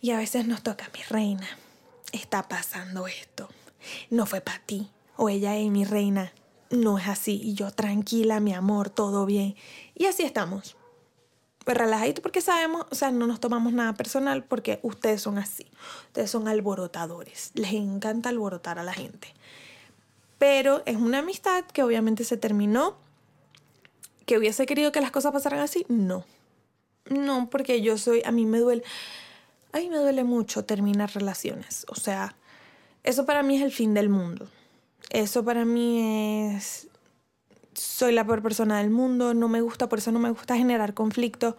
Y 0.00 0.10
a 0.10 0.18
veces 0.18 0.46
nos 0.46 0.62
toca, 0.62 0.90
mi 0.94 1.02
reina, 1.02 1.48
está 2.12 2.48
pasando 2.48 3.06
esto. 3.06 3.48
No 4.10 4.26
fue 4.26 4.40
para 4.40 4.60
ti. 4.60 4.90
O 5.16 5.28
ella 5.28 5.56
es 5.56 5.70
mi 5.70 5.84
reina. 5.84 6.32
No 6.70 6.98
es 6.98 7.08
así. 7.08 7.40
Y 7.42 7.54
yo 7.54 7.70
tranquila, 7.70 8.40
mi 8.40 8.52
amor, 8.52 8.90
todo 8.90 9.26
bien. 9.26 9.56
Y 9.94 10.06
así 10.06 10.22
estamos. 10.22 10.76
Pues 11.64 11.76
relajadito 11.76 12.22
porque 12.22 12.40
sabemos, 12.40 12.86
o 12.90 12.94
sea, 12.94 13.10
no 13.10 13.26
nos 13.26 13.40
tomamos 13.40 13.72
nada 13.72 13.94
personal 13.94 14.44
porque 14.44 14.78
ustedes 14.82 15.22
son 15.22 15.38
así. 15.38 15.66
Ustedes 16.06 16.30
son 16.30 16.46
alborotadores. 16.46 17.50
Les 17.54 17.72
encanta 17.72 18.28
alborotar 18.28 18.78
a 18.78 18.84
la 18.84 18.92
gente. 18.92 19.34
Pero 20.38 20.82
es 20.86 20.96
una 20.96 21.18
amistad 21.18 21.64
que 21.64 21.82
obviamente 21.82 22.24
se 22.24 22.36
terminó. 22.36 22.96
¿Que 24.26 24.38
hubiese 24.38 24.66
querido 24.66 24.92
que 24.92 25.00
las 25.00 25.10
cosas 25.10 25.32
pasaran 25.32 25.60
así? 25.60 25.86
No. 25.88 26.24
No, 27.08 27.48
porque 27.48 27.80
yo 27.80 27.96
soy, 27.96 28.22
a 28.24 28.32
mí 28.32 28.44
me 28.44 28.58
duele, 28.58 28.82
a 29.72 29.78
mí 29.78 29.88
me 29.88 29.96
duele 29.96 30.24
mucho 30.24 30.64
terminar 30.64 31.12
relaciones. 31.14 31.86
O 31.88 31.94
sea, 31.94 32.36
eso 33.04 33.24
para 33.24 33.42
mí 33.42 33.56
es 33.56 33.62
el 33.62 33.72
fin 33.72 33.94
del 33.94 34.08
mundo. 34.08 34.48
Eso 35.10 35.44
para 35.44 35.64
mí 35.64 36.50
es, 36.52 36.88
soy 37.74 38.12
la 38.12 38.26
peor 38.26 38.42
persona 38.42 38.78
del 38.78 38.90
mundo, 38.90 39.34
no 39.34 39.48
me 39.48 39.60
gusta, 39.60 39.88
por 39.88 40.00
eso 40.00 40.10
no 40.10 40.18
me 40.18 40.30
gusta 40.30 40.56
generar 40.56 40.94
conflicto, 40.94 41.56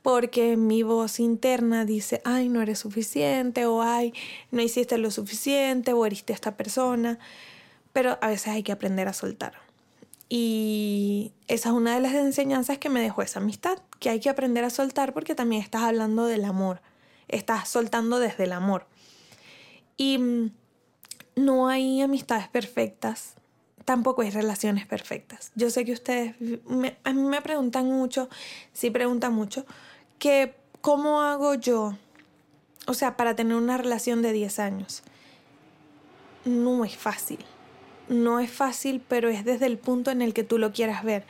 porque 0.00 0.56
mi 0.56 0.82
voz 0.82 1.20
interna 1.20 1.84
dice, 1.84 2.22
ay, 2.24 2.48
no 2.48 2.62
eres 2.62 2.78
suficiente, 2.78 3.66
o 3.66 3.82
ay, 3.82 4.14
no 4.50 4.62
hiciste 4.62 4.96
lo 4.96 5.10
suficiente, 5.10 5.92
o 5.92 6.06
heriste 6.06 6.32
a 6.32 6.36
esta 6.36 6.56
persona 6.56 7.18
pero 7.98 8.16
a 8.20 8.28
veces 8.28 8.48
hay 8.48 8.62
que 8.62 8.70
aprender 8.70 9.08
a 9.08 9.12
soltar. 9.12 9.54
Y 10.28 11.32
esa 11.46 11.70
es 11.70 11.74
una 11.74 11.94
de 11.94 12.00
las 12.00 12.12
enseñanzas 12.14 12.78
que 12.78 12.90
me 12.90 13.00
dejó 13.00 13.22
esa 13.22 13.40
amistad, 13.40 13.78
que 13.98 14.10
hay 14.10 14.20
que 14.20 14.28
aprender 14.28 14.64
a 14.64 14.70
soltar 14.70 15.14
porque 15.14 15.34
también 15.34 15.62
estás 15.62 15.82
hablando 15.82 16.26
del 16.26 16.44
amor, 16.44 16.82
estás 17.28 17.68
soltando 17.68 18.18
desde 18.18 18.44
el 18.44 18.52
amor. 18.52 18.86
Y 19.96 20.18
mm, 20.18 20.50
no 21.36 21.68
hay 21.68 22.02
amistades 22.02 22.48
perfectas, 22.48 23.34
tampoco 23.86 24.20
hay 24.20 24.30
relaciones 24.30 24.86
perfectas. 24.86 25.50
Yo 25.54 25.70
sé 25.70 25.86
que 25.86 25.92
ustedes, 25.92 26.34
a 27.04 27.12
mí 27.12 27.22
me 27.22 27.40
preguntan 27.40 27.86
mucho, 27.86 28.28
sí 28.74 28.90
preguntan 28.90 29.32
mucho, 29.32 29.64
que 30.18 30.54
cómo 30.82 31.22
hago 31.22 31.54
yo, 31.54 31.96
o 32.86 32.92
sea, 32.92 33.16
para 33.16 33.34
tener 33.34 33.56
una 33.56 33.78
relación 33.78 34.20
de 34.20 34.32
10 34.32 34.58
años. 34.58 35.02
No 36.44 36.84
es 36.84 36.96
fácil 36.96 37.44
no 38.08 38.40
es 38.40 38.50
fácil, 38.50 39.02
pero 39.06 39.28
es 39.28 39.44
desde 39.44 39.66
el 39.66 39.78
punto 39.78 40.10
en 40.10 40.22
el 40.22 40.34
que 40.34 40.44
tú 40.44 40.58
lo 40.58 40.72
quieras 40.72 41.04
ver. 41.04 41.24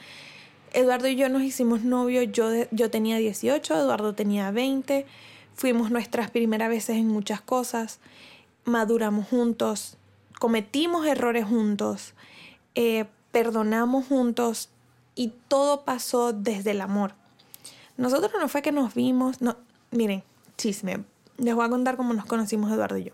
Eduardo 0.73 1.09
y 1.09 1.17
yo 1.17 1.29
nos 1.29 1.43
hicimos 1.43 1.83
novios, 1.83 2.27
yo, 2.31 2.51
yo 2.71 2.91
tenía 2.91 3.17
18, 3.17 3.75
Eduardo 3.75 4.15
tenía 4.15 4.51
20, 4.51 5.07
fuimos 5.55 5.91
nuestras 5.91 6.31
primeras 6.31 6.69
veces 6.69 6.97
en 6.97 7.09
muchas 7.09 7.41
cosas, 7.41 8.01
maduramos 8.65 9.27
juntos, 9.29 9.97
cometimos 10.39 11.07
errores 11.07 11.47
juntos, 11.47 12.15
eh, 12.75 13.07
perdonamos 13.33 14.07
juntos 14.07 14.69
y 15.15 15.33
todo 15.49 15.85
pasó 15.85 16.33
desde 16.33 16.73
el 16.73 16.81
amor. 16.81 17.15
Nosotros 17.97 18.31
no 18.39 18.49
fue 18.49 18.63
que 18.63 18.73
nos 18.73 18.95
vimos, 18.95 19.41
no, 19.41 19.57
miren, 19.91 20.23
chisme, 20.57 21.03
les 21.39 21.55
voy 21.55 21.65
a 21.65 21.71
contar 21.71 21.97
cómo 21.97 22.13
nos 22.13 22.27
conocimos 22.27 22.71
Eduardo 22.71 22.99
y 22.99 23.05
yo. 23.05 23.13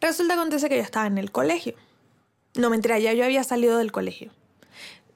Resulta 0.00 0.34
acontece 0.34 0.68
que 0.68 0.76
yo 0.76 0.82
estaba 0.82 1.06
en 1.06 1.18
el 1.18 1.32
colegio 1.32 1.74
no, 2.56 2.70
mentira, 2.70 2.98
ya 2.98 3.12
yo 3.12 3.24
había 3.24 3.44
salido 3.44 3.78
del 3.78 3.92
colegio. 3.92 4.30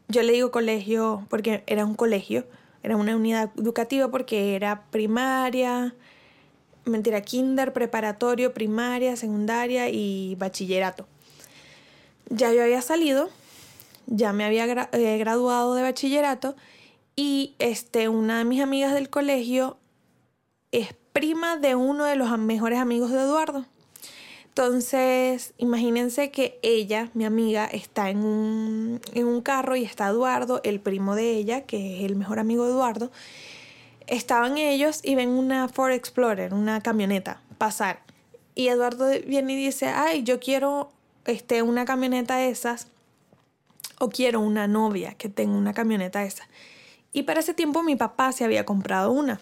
Yo 0.08 0.22
le 0.22 0.32
digo 0.32 0.50
colegio 0.50 1.26
porque 1.30 1.62
era 1.66 1.84
un 1.84 1.94
colegio, 1.94 2.44
era 2.82 2.96
una 2.96 3.16
unidad 3.16 3.50
educativa 3.56 4.10
porque 4.10 4.56
era 4.56 4.82
primaria, 4.90 5.94
mentira, 6.84 7.20
kinder, 7.22 7.72
preparatorio, 7.72 8.52
primaria, 8.52 9.16
secundaria 9.16 9.88
y 9.88 10.34
bachillerato. 10.36 11.06
Ya 12.28 12.52
yo 12.52 12.62
había 12.62 12.82
salido, 12.82 13.30
ya 14.06 14.32
me 14.32 14.44
había 14.44 14.88
eh, 14.92 15.18
graduado 15.18 15.74
de 15.74 15.82
bachillerato 15.82 16.56
y 17.16 17.54
este, 17.58 18.08
una 18.08 18.38
de 18.38 18.44
mis 18.44 18.62
amigas 18.62 18.92
del 18.92 19.10
colegio 19.10 19.78
es 20.72 20.94
prima 21.12 21.56
de 21.56 21.74
uno 21.74 22.04
de 22.04 22.16
los 22.16 22.36
mejores 22.38 22.78
amigos 22.78 23.10
de 23.10 23.20
Eduardo. 23.20 23.64
Entonces, 24.50 25.54
imagínense 25.58 26.32
que 26.32 26.58
ella, 26.62 27.08
mi 27.14 27.24
amiga, 27.24 27.66
está 27.66 28.10
en 28.10 28.24
un, 28.24 29.00
en 29.14 29.26
un 29.26 29.42
carro 29.42 29.76
y 29.76 29.84
está 29.84 30.08
Eduardo, 30.08 30.60
el 30.64 30.80
primo 30.80 31.14
de 31.14 31.36
ella, 31.36 31.62
que 31.62 31.98
es 31.98 32.04
el 32.04 32.16
mejor 32.16 32.40
amigo 32.40 32.64
de 32.64 32.72
Eduardo. 32.72 33.12
Estaban 34.08 34.58
ellos 34.58 35.00
y 35.04 35.14
ven 35.14 35.28
una 35.28 35.68
Ford 35.68 35.92
Explorer, 35.92 36.52
una 36.52 36.80
camioneta, 36.80 37.40
pasar. 37.58 38.00
Y 38.56 38.68
Eduardo 38.68 39.08
viene 39.24 39.52
y 39.52 39.56
dice, 39.56 39.86
ay, 39.86 40.24
yo 40.24 40.40
quiero 40.40 40.90
este, 41.26 41.62
una 41.62 41.84
camioneta 41.84 42.36
de 42.36 42.48
esas 42.48 42.88
o 44.00 44.08
quiero 44.08 44.40
una 44.40 44.66
novia 44.66 45.14
que 45.14 45.28
tenga 45.28 45.56
una 45.56 45.74
camioneta 45.74 46.20
de 46.20 46.26
esas. 46.26 46.48
Y 47.12 47.22
para 47.22 47.38
ese 47.38 47.54
tiempo 47.54 47.84
mi 47.84 47.94
papá 47.94 48.32
se 48.32 48.44
había 48.44 48.66
comprado 48.66 49.12
una. 49.12 49.40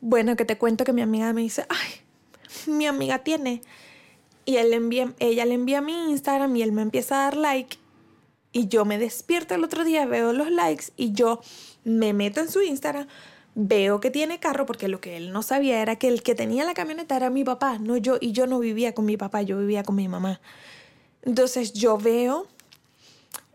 Bueno, 0.00 0.34
que 0.34 0.44
te 0.44 0.58
cuento 0.58 0.84
que 0.84 0.92
mi 0.92 1.02
amiga 1.02 1.32
me 1.32 1.42
dice, 1.42 1.64
ay, 1.68 2.07
mi 2.66 2.86
amiga 2.86 3.18
tiene. 3.20 3.62
Y 4.44 4.56
él 4.56 4.72
envía, 4.72 5.12
ella 5.18 5.44
le 5.44 5.54
envía 5.54 5.80
mi 5.80 6.10
Instagram 6.10 6.56
y 6.56 6.62
él 6.62 6.72
me 6.72 6.82
empieza 6.82 7.16
a 7.16 7.24
dar 7.24 7.36
like. 7.36 7.76
Y 8.52 8.68
yo 8.68 8.84
me 8.84 8.98
despierto 8.98 9.54
el 9.54 9.64
otro 9.64 9.84
día, 9.84 10.06
veo 10.06 10.32
los 10.32 10.50
likes 10.50 10.86
y 10.96 11.12
yo 11.12 11.40
me 11.84 12.12
meto 12.14 12.40
en 12.40 12.50
su 12.50 12.62
Instagram, 12.62 13.06
veo 13.54 14.00
que 14.00 14.10
tiene 14.10 14.40
carro, 14.40 14.64
porque 14.64 14.88
lo 14.88 15.00
que 15.00 15.16
él 15.18 15.32
no 15.32 15.42
sabía 15.42 15.82
era 15.82 15.96
que 15.96 16.08
el 16.08 16.22
que 16.22 16.34
tenía 16.34 16.64
la 16.64 16.74
camioneta 16.74 17.16
era 17.16 17.28
mi 17.28 17.44
papá, 17.44 17.78
no 17.78 17.96
yo. 17.96 18.16
Y 18.20 18.32
yo 18.32 18.46
no 18.46 18.58
vivía 18.58 18.94
con 18.94 19.04
mi 19.04 19.16
papá, 19.16 19.42
yo 19.42 19.58
vivía 19.58 19.82
con 19.82 19.96
mi 19.96 20.08
mamá. 20.08 20.40
Entonces 21.22 21.72
yo 21.74 21.98
veo 21.98 22.46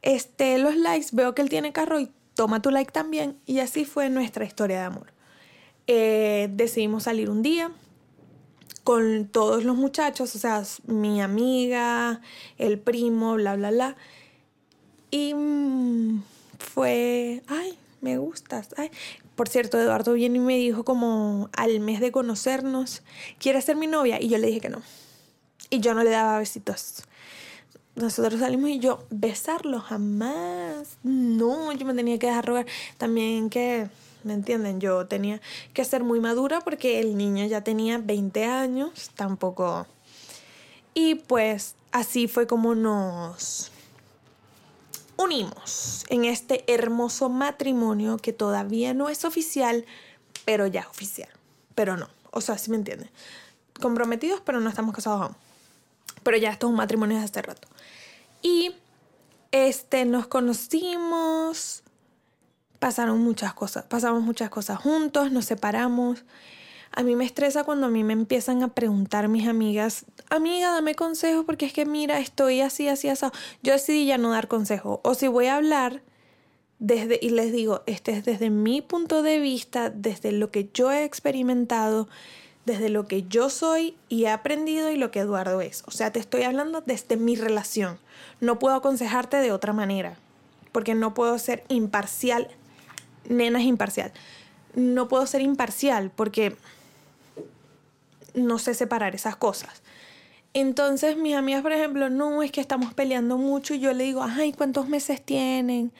este, 0.03 0.59
los 0.59 0.75
likes, 0.75 1.07
veo 1.11 1.33
que 1.33 1.41
él 1.41 1.49
tiene 1.49 1.71
carro 1.71 1.99
y 1.99 2.11
toma 2.35 2.61
tu 2.61 2.69
like 2.69 2.91
también. 2.91 3.37
Y 3.45 3.59
así 3.59 3.85
fue 3.85 4.09
nuestra 4.09 4.45
historia 4.45 4.79
de 4.79 4.85
amor. 4.85 5.07
Eh, 5.87 6.49
decidimos 6.51 7.03
salir 7.03 7.29
un 7.29 7.41
día, 7.41 7.71
con 8.83 9.27
todos 9.27 9.63
los 9.63 9.75
muchachos, 9.75 10.35
o 10.35 10.39
sea, 10.39 10.63
mi 10.85 11.21
amiga, 11.21 12.21
el 12.57 12.79
primo, 12.79 13.35
bla, 13.35 13.55
bla, 13.55 13.71
bla. 13.71 13.95
Y 15.11 15.33
mm, 15.33 16.21
fue, 16.59 17.43
ay, 17.47 17.77
me 18.01 18.17
gustas. 18.17 18.69
Ay. 18.77 18.91
Por 19.35 19.49
cierto, 19.49 19.79
Eduardo 19.79 20.13
viene 20.13 20.37
y 20.37 20.41
me 20.41 20.57
dijo 20.57 20.83
como 20.83 21.49
al 21.53 21.79
mes 21.79 21.99
de 21.99 22.11
conocernos, 22.11 23.01
¿quieres 23.39 23.65
ser 23.65 23.75
mi 23.75 23.87
novia? 23.87 24.21
Y 24.21 24.29
yo 24.29 24.37
le 24.37 24.47
dije 24.47 24.59
que 24.59 24.69
no. 24.69 24.81
Y 25.69 25.79
yo 25.79 25.93
no 25.93 26.03
le 26.03 26.11
daba 26.11 26.37
besitos. 26.37 27.03
Nosotros 27.95 28.39
salimos 28.39 28.69
y 28.69 28.79
yo, 28.79 29.05
besarlo 29.09 29.79
jamás. 29.79 30.97
No, 31.03 31.71
yo 31.71 31.85
me 31.85 31.93
tenía 31.93 32.19
que 32.19 32.27
dejar 32.27 32.45
rogar. 32.45 32.65
También 32.97 33.49
que 33.49 33.87
¿me 34.25 34.33
entienden? 34.33 34.79
Yo 34.79 35.07
tenía 35.07 35.41
que 35.73 35.85
ser 35.85 36.03
muy 36.03 36.19
madura 36.19 36.61
porque 36.61 36.99
el 36.99 37.17
niño 37.17 37.45
ya 37.45 37.61
tenía 37.61 37.97
20 37.97 38.45
años, 38.45 39.11
tampoco... 39.15 39.87
Y 40.95 41.15
pues 41.15 41.75
así 41.91 42.27
fue 42.27 42.45
como 42.45 42.75
nos 42.75 43.71
unimos 45.17 46.05
en 46.09 46.25
este 46.25 46.63
hermoso 46.71 47.29
matrimonio 47.29 48.17
que 48.17 48.33
todavía 48.33 48.93
no 48.93 49.09
es 49.09 49.25
oficial, 49.25 49.85
pero 50.45 50.67
ya 50.67 50.81
es 50.81 50.87
oficial. 50.87 51.29
Pero 51.75 51.97
no, 51.97 52.09
o 52.31 52.41
sea, 52.41 52.57
¿sí 52.57 52.69
me 52.69 52.77
entienden? 52.77 53.09
Comprometidos, 53.79 54.41
pero 54.41 54.59
no 54.59 54.69
estamos 54.69 54.93
casados 54.93 55.21
aún. 55.21 55.35
Pero 56.21 56.37
ya 56.37 56.51
esto 56.51 56.67
es 56.67 56.71
un 56.71 56.77
matrimonio 56.77 57.17
desde 57.17 57.31
hace 57.31 57.41
rato. 57.41 57.67
Y 58.41 58.75
este, 59.51 60.05
nos 60.05 60.27
conocimos, 60.27 61.83
pasaron 62.83 63.21
muchas 63.21 63.53
cosas, 63.53 63.85
pasamos 63.85 64.23
muchas 64.23 64.49
cosas 64.49 64.77
juntos, 64.77 65.31
nos 65.31 65.45
separamos. 65.45 66.25
A 66.91 67.01
mí 67.01 67.15
me 67.15 67.23
estresa 67.23 67.63
cuando 67.63 67.87
a 67.87 67.89
mí 67.89 68.03
me 68.03 68.11
empiezan 68.11 68.61
a 68.61 68.73
preguntar 68.73 69.29
mis 69.29 69.47
amigas, 69.47 70.05
amiga, 70.29 70.73
dame 70.73 70.93
consejo 70.93 71.45
porque 71.45 71.65
es 71.65 71.71
que 71.71 71.85
mira, 71.85 72.19
estoy 72.19 72.59
así, 72.59 72.89
así, 72.89 73.07
así. 73.07 73.25
Yo 73.61 73.71
decidí 73.71 74.05
ya 74.05 74.17
no 74.17 74.31
dar 74.31 74.49
consejo. 74.49 74.99
O 75.05 75.13
si 75.13 75.29
voy 75.29 75.45
a 75.45 75.55
hablar 75.55 76.01
desde, 76.79 77.19
y 77.21 77.29
les 77.29 77.53
digo, 77.53 77.83
este 77.85 78.11
es 78.11 78.25
desde 78.25 78.49
mi 78.49 78.81
punto 78.81 79.23
de 79.23 79.39
vista, 79.39 79.89
desde 79.89 80.33
lo 80.33 80.51
que 80.51 80.69
yo 80.73 80.91
he 80.91 81.05
experimentado, 81.05 82.09
desde 82.65 82.89
lo 82.89 83.07
que 83.07 83.23
yo 83.23 83.49
soy 83.49 83.95
y 84.09 84.25
he 84.25 84.29
aprendido 84.29 84.91
y 84.91 84.97
lo 84.97 85.09
que 85.09 85.21
Eduardo 85.21 85.61
es. 85.61 85.83
O 85.87 85.91
sea, 85.91 86.11
te 86.11 86.19
estoy 86.19 86.43
hablando 86.43 86.83
desde 86.85 87.15
mi 87.15 87.37
relación. 87.37 87.97
No 88.41 88.59
puedo 88.59 88.75
aconsejarte 88.75 89.37
de 89.37 89.53
otra 89.53 89.71
manera, 89.71 90.17
porque 90.73 90.95
no 90.95 91.13
puedo 91.13 91.39
ser 91.39 91.63
imparcial 91.69 92.49
nena 93.29 93.59
es 93.59 93.65
imparcial. 93.65 94.11
No 94.75 95.07
puedo 95.07 95.25
ser 95.27 95.41
imparcial 95.41 96.11
porque 96.11 96.55
no 98.33 98.59
sé 98.59 98.73
separar 98.73 99.15
esas 99.15 99.35
cosas. 99.35 99.81
Entonces 100.53 101.17
mis 101.17 101.35
amigas, 101.35 101.61
por 101.63 101.71
ejemplo, 101.71 102.09
no, 102.09 102.43
es 102.43 102.51
que 102.51 102.61
estamos 102.61 102.93
peleando 102.93 103.37
mucho 103.37 103.73
y 103.73 103.79
yo 103.79 103.93
le 103.93 104.03
digo, 104.03 104.23
ay, 104.23 104.53
¿cuántos 104.53 104.87
meses 104.87 105.21
tienen? 105.23 105.91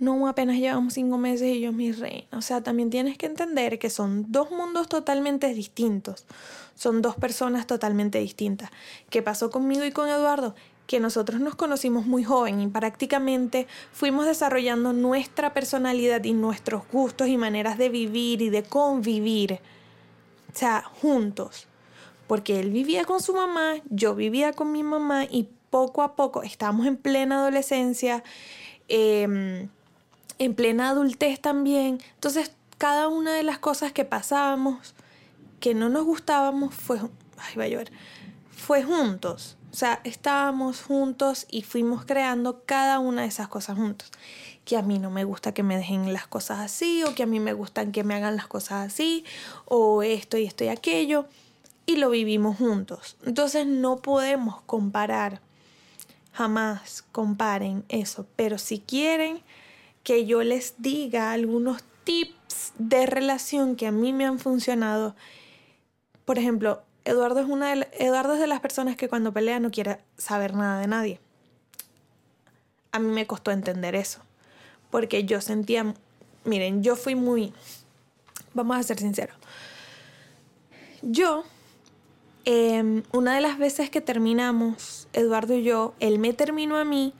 No, 0.00 0.28
apenas 0.28 0.56
llevamos 0.56 0.94
cinco 0.94 1.18
meses 1.18 1.56
y 1.56 1.60
yo 1.60 1.72
mi 1.72 1.90
reina. 1.90 2.26
O 2.32 2.42
sea, 2.42 2.62
también 2.62 2.90
tienes 2.90 3.18
que 3.18 3.26
entender 3.26 3.78
que 3.78 3.90
son 3.90 4.30
dos 4.30 4.50
mundos 4.50 4.88
totalmente 4.88 5.52
distintos. 5.52 6.24
Son 6.76 7.02
dos 7.02 7.16
personas 7.16 7.66
totalmente 7.66 8.20
distintas. 8.20 8.70
¿Qué 9.10 9.22
pasó 9.22 9.50
conmigo 9.50 9.84
y 9.84 9.90
con 9.90 10.08
Eduardo? 10.08 10.54
Que 10.88 10.98
nosotros 10.98 11.40
nos 11.40 11.54
conocimos 11.54 12.04
muy 12.06 12.24
joven 12.24 12.60
y 12.60 12.66
prácticamente 12.66 13.68
fuimos 13.92 14.26
desarrollando 14.26 14.92
nuestra 14.92 15.54
personalidad 15.54 16.24
y 16.24 16.32
nuestros 16.32 16.82
gustos 16.90 17.28
y 17.28 17.36
maneras 17.36 17.78
de 17.78 17.90
vivir 17.90 18.42
y 18.42 18.50
de 18.50 18.64
convivir. 18.64 19.60
O 20.52 20.58
sea, 20.58 20.82
juntos 20.82 21.68
porque 22.28 22.60
él 22.60 22.70
vivía 22.70 23.04
con 23.04 23.20
su 23.20 23.34
mamá, 23.34 23.76
yo 23.88 24.14
vivía 24.14 24.52
con 24.52 24.70
mi 24.70 24.84
mamá 24.84 25.24
y 25.24 25.48
poco 25.70 26.02
a 26.02 26.14
poco 26.14 26.42
estábamos 26.42 26.86
en 26.86 26.96
plena 26.96 27.40
adolescencia, 27.40 28.22
em, 28.88 29.68
en 30.38 30.54
plena 30.54 30.90
adultez 30.90 31.40
también. 31.40 31.98
Entonces, 32.14 32.52
cada 32.76 33.08
una 33.08 33.32
de 33.32 33.42
las 33.42 33.58
cosas 33.58 33.92
que 33.92 34.04
pasábamos, 34.04 34.94
que 35.58 35.74
no 35.74 35.88
nos 35.88 36.04
gustábamos, 36.04 36.74
fue, 36.74 37.00
ay, 37.38 37.56
va 37.56 37.64
a 37.64 37.68
llover, 37.68 37.90
fue 38.50 38.82
juntos. 38.82 39.56
O 39.72 39.76
sea, 39.76 40.00
estábamos 40.04 40.82
juntos 40.82 41.46
y 41.50 41.62
fuimos 41.62 42.04
creando 42.04 42.62
cada 42.64 42.98
una 42.98 43.22
de 43.22 43.28
esas 43.28 43.48
cosas 43.48 43.76
juntos. 43.76 44.10
Que 44.64 44.76
a 44.76 44.82
mí 44.82 44.98
no 44.98 45.10
me 45.10 45.24
gusta 45.24 45.52
que 45.52 45.62
me 45.62 45.76
dejen 45.76 46.12
las 46.12 46.26
cosas 46.26 46.58
así, 46.58 47.02
o 47.04 47.14
que 47.14 47.22
a 47.22 47.26
mí 47.26 47.40
me 47.40 47.52
gustan 47.52 47.92
que 47.92 48.04
me 48.04 48.14
hagan 48.14 48.36
las 48.36 48.46
cosas 48.46 48.86
así, 48.86 49.24
o 49.66 50.02
esto 50.02 50.36
y 50.38 50.44
esto 50.44 50.64
y 50.64 50.68
aquello 50.68 51.26
y 51.88 51.96
lo 51.96 52.10
vivimos 52.10 52.58
juntos. 52.58 53.16
Entonces 53.24 53.66
no 53.66 53.96
podemos 53.96 54.60
comparar. 54.62 55.40
Jamás 56.32 57.02
comparen 57.12 57.82
eso. 57.88 58.26
Pero 58.36 58.58
si 58.58 58.78
quieren 58.80 59.40
que 60.04 60.26
yo 60.26 60.42
les 60.42 60.74
diga 60.78 61.32
algunos 61.32 61.82
tips 62.04 62.74
de 62.78 63.06
relación 63.06 63.74
que 63.74 63.86
a 63.86 63.90
mí 63.90 64.12
me 64.12 64.26
han 64.26 64.38
funcionado. 64.38 65.16
Por 66.26 66.38
ejemplo, 66.38 66.82
Eduardo 67.08 67.40
es, 67.40 67.46
una 67.46 67.74
de, 67.74 67.88
Eduardo 67.98 68.34
es 68.34 68.40
de 68.40 68.46
las 68.46 68.60
personas 68.60 68.96
que 68.96 69.08
cuando 69.08 69.32
pelea 69.32 69.60
no 69.60 69.70
quiere 69.70 69.98
saber 70.16 70.54
nada 70.54 70.80
de 70.80 70.86
nadie. 70.86 71.20
A 72.92 72.98
mí 72.98 73.08
me 73.12 73.26
costó 73.26 73.50
entender 73.50 73.94
eso. 73.94 74.20
Porque 74.90 75.24
yo 75.24 75.40
sentía, 75.40 75.94
miren, 76.44 76.82
yo 76.82 76.96
fui 76.96 77.14
muy, 77.14 77.52
vamos 78.54 78.76
a 78.76 78.82
ser 78.82 78.98
sinceros. 78.98 79.36
Yo 81.02 81.44
Em, 82.50 83.02
una 83.12 83.34
de 83.34 83.42
las 83.42 83.58
veces 83.58 83.90
que 83.90 84.00
terminamos, 84.00 85.06
Eduardo 85.12 85.52
y 85.52 85.64
yo, 85.64 85.92
él 86.00 86.18
me 86.18 86.32
terminó 86.32 86.78
a 86.78 86.84
mí 86.84 87.12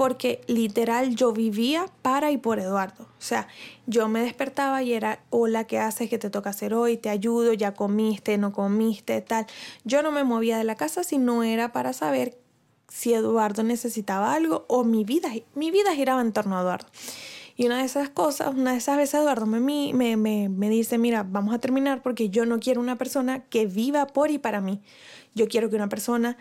porque 0.00 0.40
literal 0.46 1.14
yo 1.14 1.30
vivía 1.30 1.84
para 2.00 2.30
y 2.30 2.38
por 2.38 2.58
Eduardo. 2.58 3.02
O 3.02 3.22
sea, 3.22 3.48
yo 3.86 4.08
me 4.08 4.22
despertaba 4.22 4.82
y 4.82 4.94
era, 4.94 5.22
hola, 5.28 5.64
¿qué 5.64 5.78
haces? 5.78 6.08
¿Qué 6.08 6.16
te 6.16 6.30
toca 6.30 6.48
hacer 6.48 6.72
hoy? 6.72 6.96
Te 6.96 7.10
ayudo, 7.10 7.52
ya 7.52 7.74
comiste, 7.74 8.38
no 8.38 8.50
comiste, 8.50 9.20
tal. 9.20 9.44
Yo 9.84 10.02
no 10.02 10.10
me 10.10 10.24
movía 10.24 10.56
de 10.56 10.64
la 10.64 10.74
casa 10.74 11.04
si 11.04 11.18
no 11.18 11.42
era 11.42 11.72
para 11.72 11.92
saber 11.92 12.38
si 12.88 13.12
Eduardo 13.12 13.62
necesitaba 13.62 14.32
algo 14.32 14.64
o 14.68 14.84
mi 14.84 15.04
vida, 15.04 15.28
mi 15.54 15.70
vida 15.70 15.94
giraba 15.94 16.22
en 16.22 16.32
torno 16.32 16.56
a 16.56 16.62
Eduardo. 16.62 16.88
Y 17.56 17.66
una 17.66 17.76
de 17.76 17.84
esas 17.84 18.08
cosas, 18.08 18.54
una 18.54 18.72
de 18.72 18.78
esas 18.78 18.96
veces 18.96 19.20
Eduardo 19.20 19.44
me, 19.44 19.60
me, 19.60 20.16
me, 20.16 20.48
me 20.48 20.70
dice, 20.70 20.96
mira, 20.96 21.24
vamos 21.24 21.54
a 21.54 21.58
terminar 21.58 22.00
porque 22.00 22.30
yo 22.30 22.46
no 22.46 22.58
quiero 22.58 22.80
una 22.80 22.96
persona 22.96 23.44
que 23.50 23.66
viva 23.66 24.06
por 24.06 24.30
y 24.30 24.38
para 24.38 24.62
mí. 24.62 24.80
Yo 25.34 25.46
quiero 25.46 25.68
que 25.68 25.76
una 25.76 25.90
persona 25.90 26.38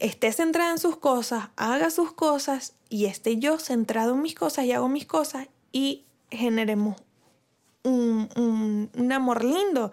esté 0.00 0.32
centrada 0.32 0.72
en 0.72 0.78
sus 0.78 0.96
cosas, 0.96 1.50
haga 1.56 1.90
sus 1.90 2.12
cosas 2.12 2.74
y 2.88 3.04
esté 3.06 3.36
yo 3.36 3.58
centrado 3.58 4.14
en 4.14 4.22
mis 4.22 4.34
cosas 4.34 4.64
y 4.64 4.72
hago 4.72 4.88
mis 4.88 5.06
cosas 5.06 5.48
y 5.70 6.04
generemos 6.30 6.96
un, 7.84 8.28
un, 8.96 9.12
amor 9.12 9.44
lindo. 9.44 9.92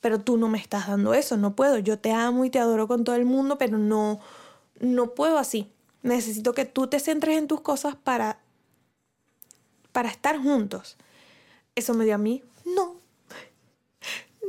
Pero 0.00 0.20
tú 0.20 0.36
no 0.36 0.48
me 0.48 0.58
estás 0.58 0.88
dando 0.88 1.14
eso, 1.14 1.36
no 1.36 1.56
puedo. 1.56 1.78
Yo 1.78 1.98
te 1.98 2.12
amo 2.12 2.44
y 2.44 2.50
te 2.50 2.58
adoro 2.58 2.86
con 2.86 3.04
todo 3.04 3.16
el 3.16 3.24
mundo, 3.24 3.58
pero 3.58 3.78
no, 3.78 4.20
no 4.78 5.14
puedo 5.14 5.38
así. 5.38 5.70
Necesito 6.02 6.52
que 6.52 6.66
tú 6.66 6.86
te 6.86 7.00
centres 7.00 7.38
en 7.38 7.48
tus 7.48 7.60
cosas 7.60 7.96
para 7.96 8.38
para 9.92 10.08
estar 10.08 10.42
juntos. 10.42 10.96
Eso 11.76 11.94
me 11.94 12.04
dio 12.04 12.16
a 12.16 12.18
mí, 12.18 12.42
no. 12.64 12.96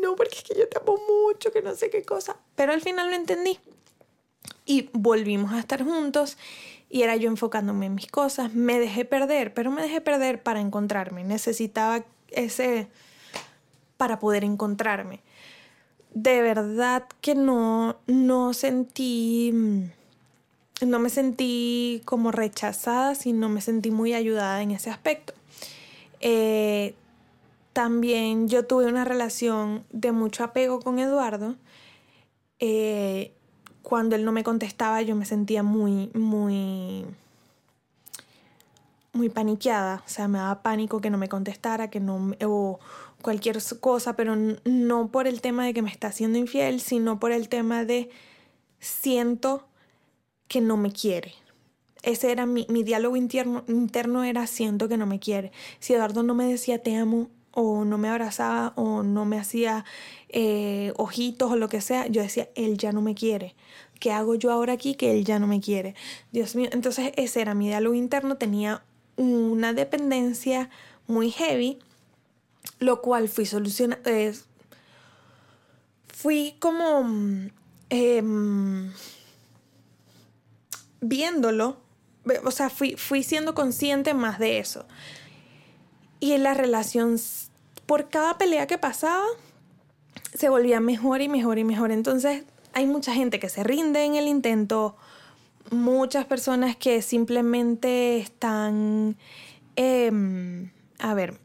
No, 0.02 0.16
porque 0.16 0.36
es 0.36 0.44
que 0.44 0.56
yo 0.56 0.68
te 0.68 0.80
amo 0.80 1.00
mucho, 1.08 1.52
que 1.52 1.62
no 1.62 1.76
sé 1.76 1.90
qué 1.90 2.04
cosa. 2.04 2.38
Pero 2.56 2.74
al 2.74 2.82
final 2.82 3.10
lo 3.10 3.16
entendí. 3.16 3.60
Y 4.66 4.90
volvimos 4.94 5.54
a 5.54 5.60
estar 5.60 5.84
juntos 5.84 6.38
y 6.90 7.04
era 7.04 7.16
yo 7.16 7.30
enfocándome 7.30 7.88
en 7.88 7.96
mis 7.96 8.08
cosas. 8.08 8.54
Me 8.54 8.80
dejé 8.80 9.06
perder, 9.06 9.54
pero 9.54 9.72
me 9.72 9.82
dejé 9.82 10.02
perder 10.02 10.42
para 10.42 10.60
encontrarme. 10.60 11.24
Necesitaba 11.24 12.04
ese 12.30 12.88
para 13.98 14.20
poder 14.20 14.44
encontrarme. 14.44 15.22
De 16.14 16.42
verdad 16.42 17.06
que 17.22 17.36
no, 17.36 17.98
no 18.08 18.54
sentí 18.54 19.54
no 20.82 21.00
me 21.00 21.10
sentí 21.10 22.02
como 22.06 22.32
rechazada, 22.32 23.16
sino 23.16 23.48
me 23.48 23.62
sentí 23.62 23.92
muy 23.92 24.14
ayudada 24.14 24.62
en 24.62 24.72
ese 24.72 24.90
aspecto. 24.90 25.34
Eh, 26.20 26.96
también 27.72 28.48
yo 28.48 28.66
tuve 28.66 28.86
una 28.86 29.06
relación 29.06 29.86
de 29.92 30.12
mucho 30.12 30.44
apego 30.44 30.80
con 30.80 31.00
Eduardo. 31.00 31.56
Eh, 32.60 33.34
cuando 33.86 34.16
él 34.16 34.26
no 34.26 34.32
me 34.32 34.44
contestaba 34.44 35.04
yo 35.04 35.16
me 35.16 35.26
sentía 35.26 35.62
muy, 35.62 36.10
muy, 36.16 37.06
muy 39.14 39.30
paniqueada. 39.30 40.02
O 40.06 40.10
sea, 40.10 40.28
me 40.28 40.40
daba 40.40 40.64
pánico 40.64 41.02
que 41.02 41.12
no 41.12 41.20
me 41.20 41.30
contestara, 41.30 41.90
que 41.92 42.00
no, 42.00 42.34
o 42.44 42.80
cualquier 43.22 43.60
cosa, 43.80 44.16
pero 44.16 44.36
no 44.36 45.08
por 45.12 45.28
el 45.28 45.40
tema 45.40 45.66
de 45.66 45.74
que 45.74 45.84
me 45.84 45.92
está 45.92 46.08
haciendo 46.08 46.40
infiel, 46.40 46.82
sino 46.82 47.20
por 47.20 47.32
el 47.32 47.48
tema 47.48 47.86
de 47.86 48.10
siento 48.80 49.68
que 50.48 50.62
no 50.62 50.78
me 50.78 50.92
quiere. 50.92 51.36
Ese 52.02 52.32
era 52.32 52.48
mi, 52.48 52.66
diálogo 52.66 53.16
interno, 53.16 53.64
interno 53.68 54.24
era 54.24 54.48
siento 54.48 54.88
que 54.88 54.98
no 54.98 55.06
me 55.06 55.20
quiere. 55.20 55.52
Si 55.80 55.94
Eduardo 55.94 56.24
no 56.24 56.34
me 56.34 56.46
decía 56.46 56.82
te 56.82 56.96
amo 56.96 57.30
o 57.56 57.86
no 57.86 57.98
me 57.98 58.10
abrazaba 58.10 58.74
o 58.76 59.02
no 59.02 59.26
me 59.26 59.40
hacía 59.40 59.86
eh, 60.30 60.94
ojitos 60.98 61.52
o 61.52 61.56
lo 61.56 61.70
que 61.70 61.82
sea, 61.82 62.06
yo 62.08 62.22
decía, 62.22 62.50
él 62.54 62.78
ya 62.78 62.92
no 62.92 63.02
me 63.02 63.16
quiere. 63.16 63.56
¿Qué 64.00 64.12
hago 64.12 64.36
yo 64.36 64.52
ahora 64.52 64.74
aquí 64.74 64.94
que 64.94 65.12
él 65.12 65.26
ya 65.26 65.40
no 65.40 65.48
me 65.48 65.62
quiere? 65.62 65.96
Dios 66.32 66.56
mío, 66.56 66.70
entonces 66.72 67.14
ese 67.16 67.42
era 67.42 67.56
mi 67.56 67.68
diálogo 67.68 67.96
interno, 67.96 68.38
tenía 68.38 68.84
una 69.16 69.74
dependencia 69.74 70.70
muy 71.08 71.32
heavy, 71.32 71.80
lo 72.80 73.02
cual 73.02 73.30
fui 73.30 73.48
solucionando, 73.48 74.10
fui 76.08 76.56
como... 76.60 77.50
Eh, 77.90 78.22
viéndolo, 81.08 81.78
o 82.44 82.52
sea, 82.52 82.70
fui, 82.70 82.96
fui 82.98 83.24
siendo 83.24 83.54
consciente 83.54 84.14
más 84.14 84.40
de 84.40 84.60
eso. 84.60 84.86
Y 86.20 86.34
en 86.34 86.44
la 86.44 86.54
relación, 86.54 87.18
por 87.86 88.10
cada 88.10 88.38
pelea 88.38 88.68
que 88.68 88.78
pasaba, 88.78 89.26
se 90.34 90.50
volvía 90.50 90.80
mejor 90.80 91.22
y 91.22 91.30
mejor 91.30 91.60
y 91.60 91.64
mejor. 91.64 91.92
Entonces, 91.92 92.44
hay 92.74 92.88
mucha 92.88 93.14
gente 93.14 93.40
que 93.40 93.50
se 93.50 93.64
rinde 93.64 94.04
en 94.04 94.16
el 94.16 94.28
intento, 94.28 94.96
muchas 95.72 96.26
personas 96.26 96.76
que 96.76 97.02
simplemente 97.02 98.18
están, 98.18 99.18
em, 99.76 100.72
a 101.00 101.14
ver, 101.14 101.40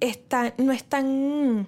están, 0.00 0.54
no 0.58 0.72
están 0.72 1.66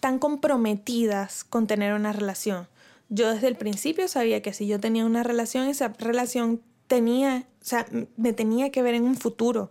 tan 0.00 0.18
comprometidas 0.18 1.44
con 1.44 1.66
tener 1.66 1.92
una 1.92 2.12
relación 2.12 2.66
yo 3.10 3.28
desde 3.28 3.48
el 3.48 3.56
principio 3.56 4.08
sabía 4.08 4.40
que 4.40 4.52
si 4.52 4.66
yo 4.66 4.80
tenía 4.80 5.04
una 5.04 5.24
relación, 5.24 5.66
esa 5.66 5.88
relación 5.98 6.62
tenía, 6.86 7.44
o 7.60 7.64
sea, 7.64 7.84
me 8.16 8.32
tenía 8.32 8.70
que 8.70 8.82
ver 8.82 8.94
en 8.94 9.02
un 9.02 9.16
futuro. 9.16 9.70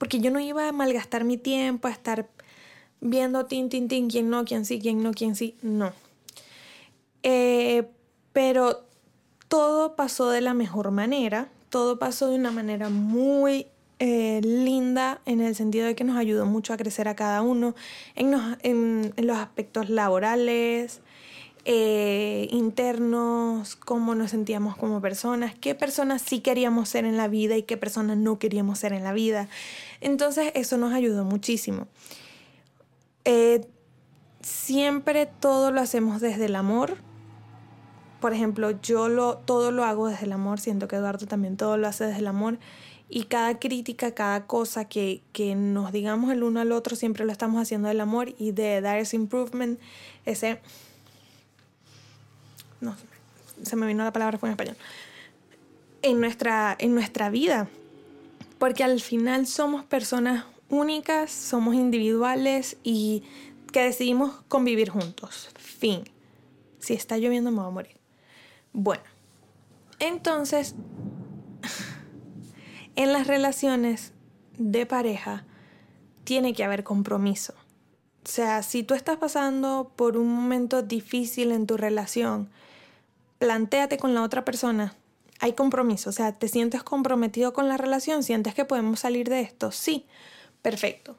Porque 0.00 0.18
yo 0.18 0.30
no 0.30 0.40
iba 0.40 0.66
a 0.66 0.72
malgastar 0.72 1.24
mi 1.24 1.36
tiempo, 1.36 1.86
a 1.86 1.90
estar 1.90 2.26
viendo 3.02 3.44
tin, 3.44 3.68
tin, 3.68 3.86
tin, 3.86 4.08
quién 4.08 4.30
no, 4.30 4.46
quién 4.46 4.64
sí, 4.64 4.80
quién 4.80 5.02
no, 5.02 5.12
quién 5.12 5.36
sí, 5.36 5.56
no. 5.60 5.92
Eh, 7.22 7.86
pero 8.32 8.86
todo 9.48 9.96
pasó 9.96 10.30
de 10.30 10.40
la 10.40 10.54
mejor 10.54 10.90
manera, 10.90 11.48
todo 11.68 11.98
pasó 11.98 12.28
de 12.28 12.36
una 12.36 12.50
manera 12.50 12.88
muy 12.88 13.66
eh, 13.98 14.40
linda 14.42 15.20
en 15.26 15.42
el 15.42 15.54
sentido 15.54 15.86
de 15.86 15.94
que 15.94 16.04
nos 16.04 16.16
ayudó 16.16 16.46
mucho 16.46 16.72
a 16.72 16.78
crecer 16.78 17.06
a 17.06 17.14
cada 17.14 17.42
uno 17.42 17.74
en, 18.14 18.32
en 18.62 19.26
los 19.26 19.36
aspectos 19.36 19.90
laborales, 19.90 21.02
eh, 21.66 22.48
internos, 22.52 23.76
cómo 23.76 24.14
nos 24.14 24.30
sentíamos 24.30 24.76
como 24.76 25.02
personas, 25.02 25.54
qué 25.60 25.74
personas 25.74 26.22
sí 26.22 26.40
queríamos 26.40 26.88
ser 26.88 27.04
en 27.04 27.18
la 27.18 27.28
vida 27.28 27.56
y 27.56 27.64
qué 27.64 27.76
personas 27.76 28.16
no 28.16 28.38
queríamos 28.38 28.78
ser 28.78 28.94
en 28.94 29.04
la 29.04 29.12
vida. 29.12 29.48
Entonces 30.00 30.52
eso 30.54 30.76
nos 30.76 30.92
ayudó 30.92 31.24
muchísimo. 31.24 31.86
Eh, 33.24 33.66
siempre 34.40 35.26
todo 35.26 35.70
lo 35.70 35.80
hacemos 35.80 36.20
desde 36.20 36.46
el 36.46 36.56
amor. 36.56 36.96
Por 38.20 38.32
ejemplo, 38.32 38.70
yo 38.82 39.08
lo, 39.08 39.38
todo 39.38 39.70
lo 39.70 39.84
hago 39.84 40.08
desde 40.08 40.26
el 40.26 40.32
amor, 40.32 40.60
siento 40.60 40.88
que 40.88 40.96
Eduardo 40.96 41.26
también 41.26 41.56
todo 41.56 41.76
lo 41.76 41.88
hace 41.88 42.04
desde 42.04 42.20
el 42.20 42.26
amor. 42.26 42.58
Y 43.08 43.24
cada 43.24 43.58
crítica, 43.58 44.12
cada 44.14 44.46
cosa 44.46 44.84
que, 44.84 45.22
que 45.32 45.56
nos 45.56 45.90
digamos 45.90 46.30
el 46.30 46.42
uno 46.44 46.60
al 46.60 46.70
otro, 46.70 46.94
siempre 46.94 47.24
lo 47.24 47.32
estamos 47.32 47.60
haciendo 47.60 47.88
del 47.88 48.00
amor 48.00 48.34
y 48.38 48.52
de 48.52 48.80
dar 48.80 48.98
ese 48.98 49.16
improvement, 49.16 49.80
ese... 50.26 50.60
No, 52.80 52.94
se 53.62 53.76
me 53.76 53.86
vino 53.86 54.04
la 54.04 54.12
palabra 54.12 54.38
fue 54.38 54.48
en 54.48 54.52
español. 54.52 54.76
En 56.02 56.20
nuestra, 56.20 56.76
en 56.78 56.94
nuestra 56.94 57.30
vida. 57.30 57.68
Porque 58.60 58.84
al 58.84 59.00
final 59.00 59.46
somos 59.46 59.84
personas 59.84 60.44
únicas, 60.68 61.32
somos 61.32 61.74
individuales 61.74 62.76
y 62.84 63.24
que 63.72 63.82
decidimos 63.82 64.42
convivir 64.48 64.90
juntos. 64.90 65.48
Fin. 65.56 66.04
Si 66.78 66.92
está 66.92 67.16
lloviendo 67.16 67.50
me 67.50 67.56
voy 67.56 67.66
a 67.66 67.70
morir. 67.70 67.96
Bueno, 68.72 69.02
entonces, 69.98 70.74
en 72.96 73.12
las 73.14 73.26
relaciones 73.26 74.12
de 74.58 74.84
pareja 74.84 75.46
tiene 76.24 76.52
que 76.52 76.62
haber 76.62 76.84
compromiso. 76.84 77.54
O 78.24 78.28
sea, 78.28 78.62
si 78.62 78.82
tú 78.82 78.92
estás 78.92 79.16
pasando 79.16 79.90
por 79.96 80.18
un 80.18 80.28
momento 80.28 80.82
difícil 80.82 81.50
en 81.50 81.66
tu 81.66 81.78
relación, 81.78 82.50
plantéate 83.38 83.96
con 83.96 84.14
la 84.14 84.22
otra 84.22 84.44
persona. 84.44 84.99
Hay 85.40 85.54
compromiso, 85.54 86.10
o 86.10 86.12
sea, 86.12 86.38
¿te 86.38 86.48
sientes 86.48 86.82
comprometido 86.82 87.52
con 87.52 87.68
la 87.68 87.76
relación? 87.76 88.22
¿Sientes 88.22 88.54
que 88.54 88.64
podemos 88.64 89.00
salir 89.00 89.28
de 89.28 89.40
esto? 89.40 89.72
Sí, 89.72 90.06
perfecto 90.62 91.16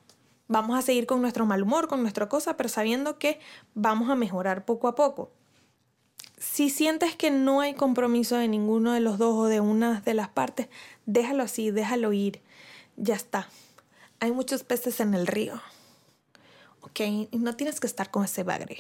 vamos 0.52 0.78
a 0.78 0.82
seguir 0.82 1.06
con 1.08 1.22
nuestro 1.22 1.46
mal 1.46 1.64
humor, 1.64 1.88
con 1.88 2.02
nuestra 2.02 2.28
cosa, 2.28 2.58
pero 2.58 2.68
sabiendo 2.68 3.18
que 3.18 3.40
vamos 3.74 4.10
a 4.10 4.16
mejorar 4.16 4.66
poco 4.66 4.90
a 4.90 4.96
poco. 4.96 5.32
Si 6.38 6.70
sientes 6.70 7.16
que 7.16 7.32
no 7.32 7.62
hay 7.62 7.74
compromiso 7.74 8.36
de 8.36 8.50
ninguno 8.50 8.92
de 8.92 9.00
los 9.00 9.18
dos 9.18 9.34
o 9.36 9.46
de 9.46 9.62
una 9.62 10.02
de 10.02 10.14
las 10.14 10.28
partes, 10.28 10.68
déjalo 11.06 11.44
así, 11.44 11.72
déjalo 11.72 12.12
ir. 12.12 12.42
Ya 12.98 13.16
está. 13.16 13.48
Hay 14.20 14.34
muchos 14.34 14.64
peces 14.64 15.00
en 15.00 15.14
el 15.14 15.26
río. 15.26 15.62
¿Ok? 16.82 17.00
No 17.32 17.56
tienes 17.56 17.80
que 17.80 17.88
estar 17.88 18.12
con 18.12 18.26
ese 18.26 18.44
bagre. 18.44 18.80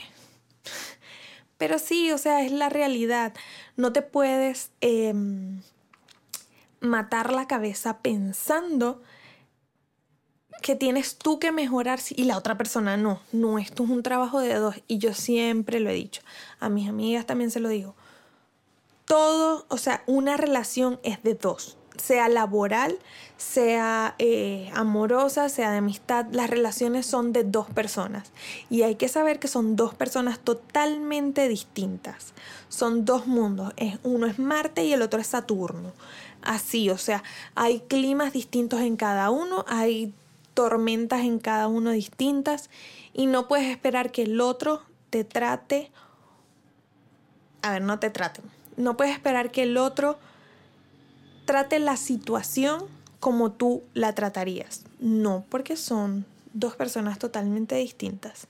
Pero 1.61 1.77
sí, 1.77 2.11
o 2.11 2.17
sea, 2.17 2.43
es 2.43 2.51
la 2.51 2.69
realidad. 2.69 3.35
No 3.77 3.93
te 3.93 4.01
puedes 4.01 4.71
em, 4.81 5.61
matar 6.79 7.31
la 7.31 7.47
cabeza 7.47 7.99
pensando 7.99 9.03
que 10.63 10.75
tienes 10.75 11.19
tú 11.19 11.37
que 11.37 11.51
mejorar 11.51 11.99
y 12.15 12.23
la 12.23 12.35
otra 12.35 12.57
persona 12.57 12.97
no. 12.97 13.19
No, 13.31 13.59
esto 13.59 13.83
es 13.83 13.91
un 13.91 14.01
trabajo 14.01 14.39
de 14.39 14.55
dos 14.55 14.77
y 14.87 14.97
yo 14.97 15.13
siempre 15.13 15.79
lo 15.79 15.91
he 15.91 15.93
dicho. 15.93 16.23
A 16.59 16.67
mis 16.69 16.89
amigas 16.89 17.27
también 17.27 17.51
se 17.51 17.59
lo 17.59 17.69
digo. 17.69 17.93
Todo, 19.05 19.67
o 19.69 19.77
sea, 19.77 20.03
una 20.07 20.37
relación 20.37 20.99
es 21.03 21.21
de 21.21 21.35
dos. 21.35 21.77
Sea 22.01 22.29
laboral, 22.29 22.97
sea 23.37 24.15
eh, 24.17 24.71
amorosa, 24.73 25.49
sea 25.49 25.71
de 25.71 25.77
amistad, 25.77 26.25
las 26.31 26.49
relaciones 26.49 27.05
son 27.05 27.33
de 27.33 27.43
dos 27.43 27.69
personas. 27.69 28.31
Y 28.69 28.81
hay 28.83 28.95
que 28.95 29.07
saber 29.07 29.39
que 29.39 29.47
son 29.47 29.75
dos 29.75 29.93
personas 29.93 30.39
totalmente 30.39 31.47
distintas. 31.47 32.33
Son 32.69 33.05
dos 33.05 33.27
mundos. 33.27 33.73
Uno 34.03 34.25
es 34.25 34.39
Marte 34.39 34.83
y 34.83 34.93
el 34.93 35.01
otro 35.01 35.19
es 35.19 35.27
Saturno 35.27 35.91
así, 36.41 36.89
o 36.89 36.97
sea, 36.97 37.23
hay 37.55 37.81
climas 37.81 38.33
distintos 38.33 38.81
en 38.81 38.97
cada 38.97 39.29
uno, 39.29 39.65
hay 39.67 40.13
tormentas 40.53 41.21
en 41.21 41.39
cada 41.39 41.67
uno 41.67 41.91
distintas 41.91 42.69
y 43.13 43.25
no 43.25 43.47
puedes 43.47 43.67
esperar 43.67 44.11
que 44.11 44.23
el 44.23 44.41
otro 44.41 44.81
te 45.09 45.23
trate, 45.23 45.91
a 47.61 47.71
ver, 47.71 47.81
no 47.81 47.99
te 47.99 48.09
trate, 48.09 48.41
no 48.77 48.97
puedes 48.97 49.13
esperar 49.13 49.51
que 49.51 49.63
el 49.63 49.77
otro 49.77 50.17
trate 51.51 51.79
la 51.79 51.97
situación 51.97 52.85
como 53.19 53.51
tú 53.51 53.83
la 53.93 54.15
tratarías. 54.15 54.83
No, 54.99 55.43
porque 55.49 55.75
son 55.75 56.25
dos 56.53 56.77
personas 56.77 57.19
totalmente 57.19 57.75
distintas. 57.75 58.47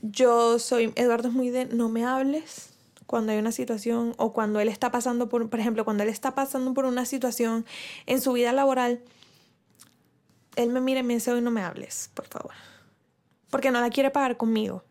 Yo 0.00 0.58
soy, 0.58 0.92
Eduardo 0.96 1.28
es 1.28 1.34
muy 1.34 1.50
de, 1.50 1.66
no 1.66 1.90
me 1.90 2.06
hables 2.06 2.70
cuando 3.06 3.32
hay 3.32 3.38
una 3.38 3.52
situación 3.52 4.14
o 4.16 4.32
cuando 4.32 4.58
él 4.58 4.68
está 4.68 4.90
pasando 4.90 5.28
por, 5.28 5.50
por 5.50 5.60
ejemplo, 5.60 5.84
cuando 5.84 6.02
él 6.02 6.08
está 6.08 6.34
pasando 6.34 6.72
por 6.72 6.86
una 6.86 7.04
situación 7.04 7.66
en 8.06 8.22
su 8.22 8.32
vida 8.32 8.52
laboral 8.52 9.02
él 10.56 10.70
me 10.70 10.80
mira 10.80 11.00
y 11.00 11.02
me 11.02 11.14
dice, 11.14 11.30
hoy 11.30 11.42
no 11.42 11.50
me 11.50 11.62
hables, 11.62 12.10
por 12.14 12.26
favor. 12.26 12.52
Porque 13.50 13.70
no 13.70 13.80
la 13.82 13.90
quiere 13.90 14.10
pagar 14.10 14.36
conmigo. 14.38 14.82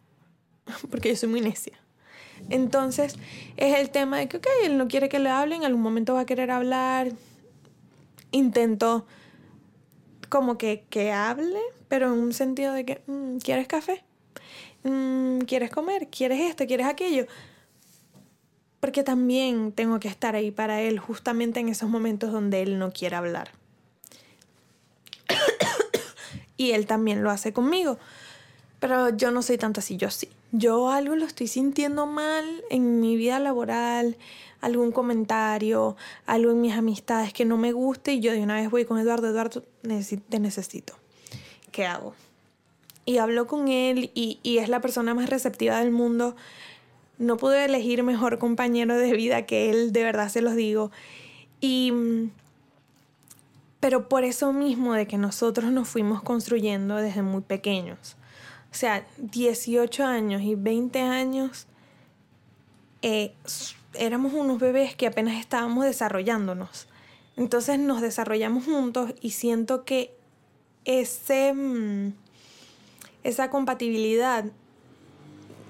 Porque 0.91 1.09
yo 1.09 1.15
soy 1.15 1.29
muy 1.29 1.41
necia. 1.41 1.77
Entonces, 2.49 3.15
es 3.57 3.77
el 3.77 3.89
tema 3.89 4.17
de 4.19 4.27
que, 4.27 4.37
ok, 4.37 4.47
él 4.63 4.77
no 4.77 4.87
quiere 4.87 5.09
que 5.09 5.19
le 5.19 5.29
hable, 5.29 5.55
en 5.55 5.65
algún 5.65 5.81
momento 5.81 6.13
va 6.13 6.21
a 6.21 6.25
querer 6.25 6.51
hablar. 6.51 7.11
Intento 8.31 9.05
como 10.29 10.57
que, 10.57 10.83
que 10.89 11.11
hable, 11.11 11.59
pero 11.87 12.07
en 12.13 12.19
un 12.19 12.33
sentido 12.33 12.73
de 12.73 12.85
que, 12.85 13.01
mm, 13.07 13.37
¿quieres 13.37 13.67
café? 13.67 14.03
Mm, 14.83 15.39
¿Quieres 15.39 15.69
comer? 15.69 16.07
¿Quieres 16.09 16.39
esto? 16.39 16.65
¿Quieres 16.65 16.85
aquello? 16.87 17.25
Porque 18.79 19.03
también 19.03 19.71
tengo 19.71 19.99
que 19.99 20.07
estar 20.07 20.35
ahí 20.35 20.51
para 20.51 20.81
él 20.81 20.99
justamente 20.99 21.59
en 21.59 21.69
esos 21.69 21.89
momentos 21.89 22.31
donde 22.31 22.61
él 22.61 22.77
no 22.77 22.91
quiere 22.91 23.15
hablar 23.15 23.51
y 26.57 26.71
él 26.71 26.85
también 26.85 27.23
lo 27.23 27.31
hace 27.31 27.53
conmigo. 27.53 27.97
Pero 28.79 29.09
yo 29.09 29.31
no 29.31 29.41
soy 29.41 29.57
tanto 29.57 29.79
así, 29.79 29.97
yo 29.97 30.09
sí. 30.11 30.29
Yo 30.51 30.89
algo 30.89 31.15
lo 31.15 31.25
estoy 31.25 31.47
sintiendo 31.47 32.05
mal 32.05 32.45
en 32.69 32.99
mi 32.99 33.17
vida 33.17 33.39
laboral, 33.39 34.17
algún 34.61 34.91
comentario, 34.91 35.97
algo 36.25 36.51
en 36.51 36.61
mis 36.61 36.73
amistades 36.73 37.33
que 37.33 37.45
no 37.45 37.57
me 37.57 37.71
guste 37.71 38.13
y 38.13 38.19
yo 38.19 38.31
de 38.31 38.41
una 38.41 38.55
vez 38.55 38.69
voy 38.69 38.85
con 38.85 38.99
Eduardo, 38.99 39.27
Eduardo, 39.27 39.63
te 40.29 40.39
necesito. 40.39 40.93
¿Qué 41.71 41.85
hago? 41.85 42.13
Y 43.05 43.17
hablo 43.17 43.47
con 43.47 43.67
él 43.67 44.11
y, 44.13 44.39
y 44.43 44.59
es 44.59 44.69
la 44.69 44.81
persona 44.81 45.13
más 45.13 45.29
receptiva 45.29 45.79
del 45.79 45.91
mundo. 45.91 46.35
No 47.17 47.37
pude 47.37 47.65
elegir 47.65 48.03
mejor 48.03 48.37
compañero 48.37 48.95
de 48.95 49.13
vida 49.13 49.45
que 49.45 49.69
él, 49.69 49.91
de 49.91 50.03
verdad 50.03 50.29
se 50.29 50.41
los 50.41 50.55
digo. 50.55 50.91
Y 51.61 51.91
pero 53.79 54.09
por 54.09 54.23
eso 54.25 54.51
mismo 54.53 54.93
de 54.93 55.07
que 55.07 55.17
nosotros 55.17 55.71
nos 55.71 55.87
fuimos 55.87 56.21
construyendo 56.21 56.95
desde 56.97 57.21
muy 57.21 57.41
pequeños. 57.41 58.16
O 58.77 58.79
sea, 58.79 59.07
18 59.17 60.05
años 60.05 60.43
y 60.43 60.53
20 60.53 61.01
años 61.01 61.65
eh, 63.01 63.33
éramos 63.95 64.33
unos 64.33 64.59
bebés 64.59 64.95
que 64.95 65.07
apenas 65.07 65.39
estábamos 65.39 65.83
desarrollándonos. 65.83 66.87
Entonces 67.37 67.79
nos 67.79 68.01
desarrollamos 68.01 68.65
juntos 68.65 69.15
y 69.19 69.31
siento 69.31 69.83
que 69.83 70.15
ese, 70.85 71.55
mm, 71.55 72.13
esa 73.23 73.49
compatibilidad 73.49 74.45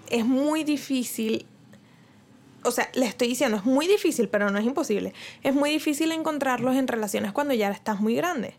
es 0.10 0.26
muy 0.26 0.66
difícil 0.66 1.46
o 2.66 2.72
sea, 2.72 2.90
le 2.94 3.06
estoy 3.06 3.30
diciendo, 3.30 3.56
es 3.56 3.64
muy 3.64 3.88
difícil, 3.88 4.28
pero 4.28 4.50
no 4.52 4.60
es 4.60 4.66
imposible. 4.66 5.14
Es 5.44 5.56
muy 5.56 5.70
difícil 5.70 6.12
encontrarlos 6.12 6.76
en 6.76 6.90
relaciones 6.90 7.32
cuando 7.32 7.54
ya 7.54 7.70
estás 7.72 8.02
muy 8.02 8.16
grande. 8.16 8.56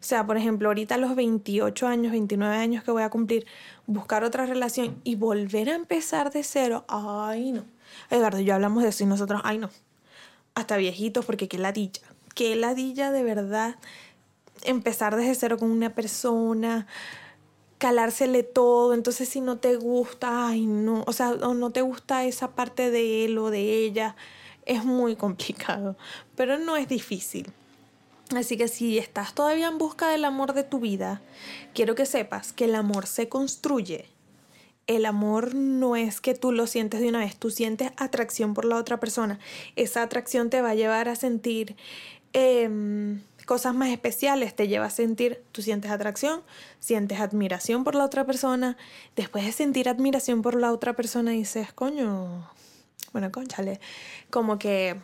O 0.00 0.04
sea, 0.04 0.26
por 0.26 0.36
ejemplo, 0.36 0.68
ahorita 0.68 0.94
a 0.94 0.98
los 0.98 1.16
28 1.16 1.86
años, 1.86 2.12
29 2.12 2.56
años 2.56 2.84
que 2.84 2.90
voy 2.90 3.02
a 3.02 3.10
cumplir, 3.10 3.46
buscar 3.86 4.22
otra 4.22 4.46
relación 4.46 5.00
y 5.02 5.16
volver 5.16 5.70
a 5.70 5.74
empezar 5.74 6.30
de 6.30 6.44
cero, 6.44 6.84
ay 6.88 7.52
no. 7.52 7.64
Eduardo, 8.10 8.40
yo 8.40 8.54
hablamos 8.54 8.82
de 8.82 8.90
eso 8.90 9.04
y 9.04 9.06
nosotros, 9.06 9.40
ay 9.44 9.58
no. 9.58 9.70
Hasta 10.54 10.76
viejitos, 10.76 11.24
porque 11.24 11.48
qué 11.48 11.58
ladilla. 11.58 12.02
Qué 12.34 12.54
ladilla 12.54 13.10
de 13.10 13.22
verdad 13.24 13.76
empezar 14.62 15.16
desde 15.16 15.34
cero 15.34 15.56
con 15.58 15.70
una 15.70 15.94
persona 15.94 16.86
calársele 17.78 18.42
todo, 18.42 18.92
entonces 18.92 19.28
si 19.28 19.40
no 19.40 19.58
te 19.58 19.76
gusta, 19.76 20.48
ay 20.48 20.66
no, 20.66 21.04
o 21.06 21.12
sea, 21.12 21.30
o 21.30 21.54
no 21.54 21.70
te 21.70 21.80
gusta 21.80 22.24
esa 22.24 22.50
parte 22.50 22.90
de 22.90 23.24
él 23.24 23.38
o 23.38 23.50
de 23.50 23.84
ella, 23.84 24.16
es 24.66 24.84
muy 24.84 25.16
complicado, 25.16 25.96
pero 26.36 26.58
no 26.58 26.76
es 26.76 26.88
difícil. 26.88 27.52
Así 28.36 28.56
que 28.56 28.68
si 28.68 28.98
estás 28.98 29.34
todavía 29.34 29.68
en 29.68 29.78
busca 29.78 30.08
del 30.08 30.24
amor 30.24 30.52
de 30.52 30.64
tu 30.64 30.80
vida, 30.80 31.22
quiero 31.74 31.94
que 31.94 32.06
sepas 32.06 32.52
que 32.52 32.64
el 32.64 32.74
amor 32.74 33.06
se 33.06 33.28
construye. 33.28 34.06
El 34.86 35.06
amor 35.06 35.54
no 35.54 35.96
es 35.96 36.20
que 36.20 36.34
tú 36.34 36.52
lo 36.52 36.66
sientes 36.66 37.00
de 37.00 37.08
una 37.08 37.20
vez, 37.20 37.36
tú 37.36 37.50
sientes 37.50 37.90
atracción 37.96 38.54
por 38.54 38.64
la 38.64 38.76
otra 38.76 39.00
persona. 39.00 39.38
Esa 39.76 40.02
atracción 40.02 40.50
te 40.50 40.62
va 40.62 40.70
a 40.70 40.74
llevar 40.74 41.08
a 41.08 41.16
sentir 41.16 41.76
em, 42.32 43.20
cosas 43.46 43.74
más 43.74 43.90
especiales, 43.90 44.54
te 44.54 44.68
lleva 44.68 44.86
a 44.86 44.90
sentir, 44.90 45.42
tú 45.52 45.62
sientes 45.62 45.90
atracción, 45.90 46.42
sientes 46.80 47.20
admiración 47.20 47.84
por 47.84 47.94
la 47.94 48.04
otra 48.04 48.26
persona, 48.26 48.76
después 49.16 49.44
de 49.44 49.52
sentir 49.52 49.88
admiración 49.88 50.42
por 50.42 50.54
la 50.54 50.72
otra 50.72 50.94
persona 50.94 51.30
dices, 51.30 51.72
coño, 51.72 52.46
bueno, 53.12 53.32
conchale, 53.32 53.80
como 54.30 54.58
que 54.58 54.96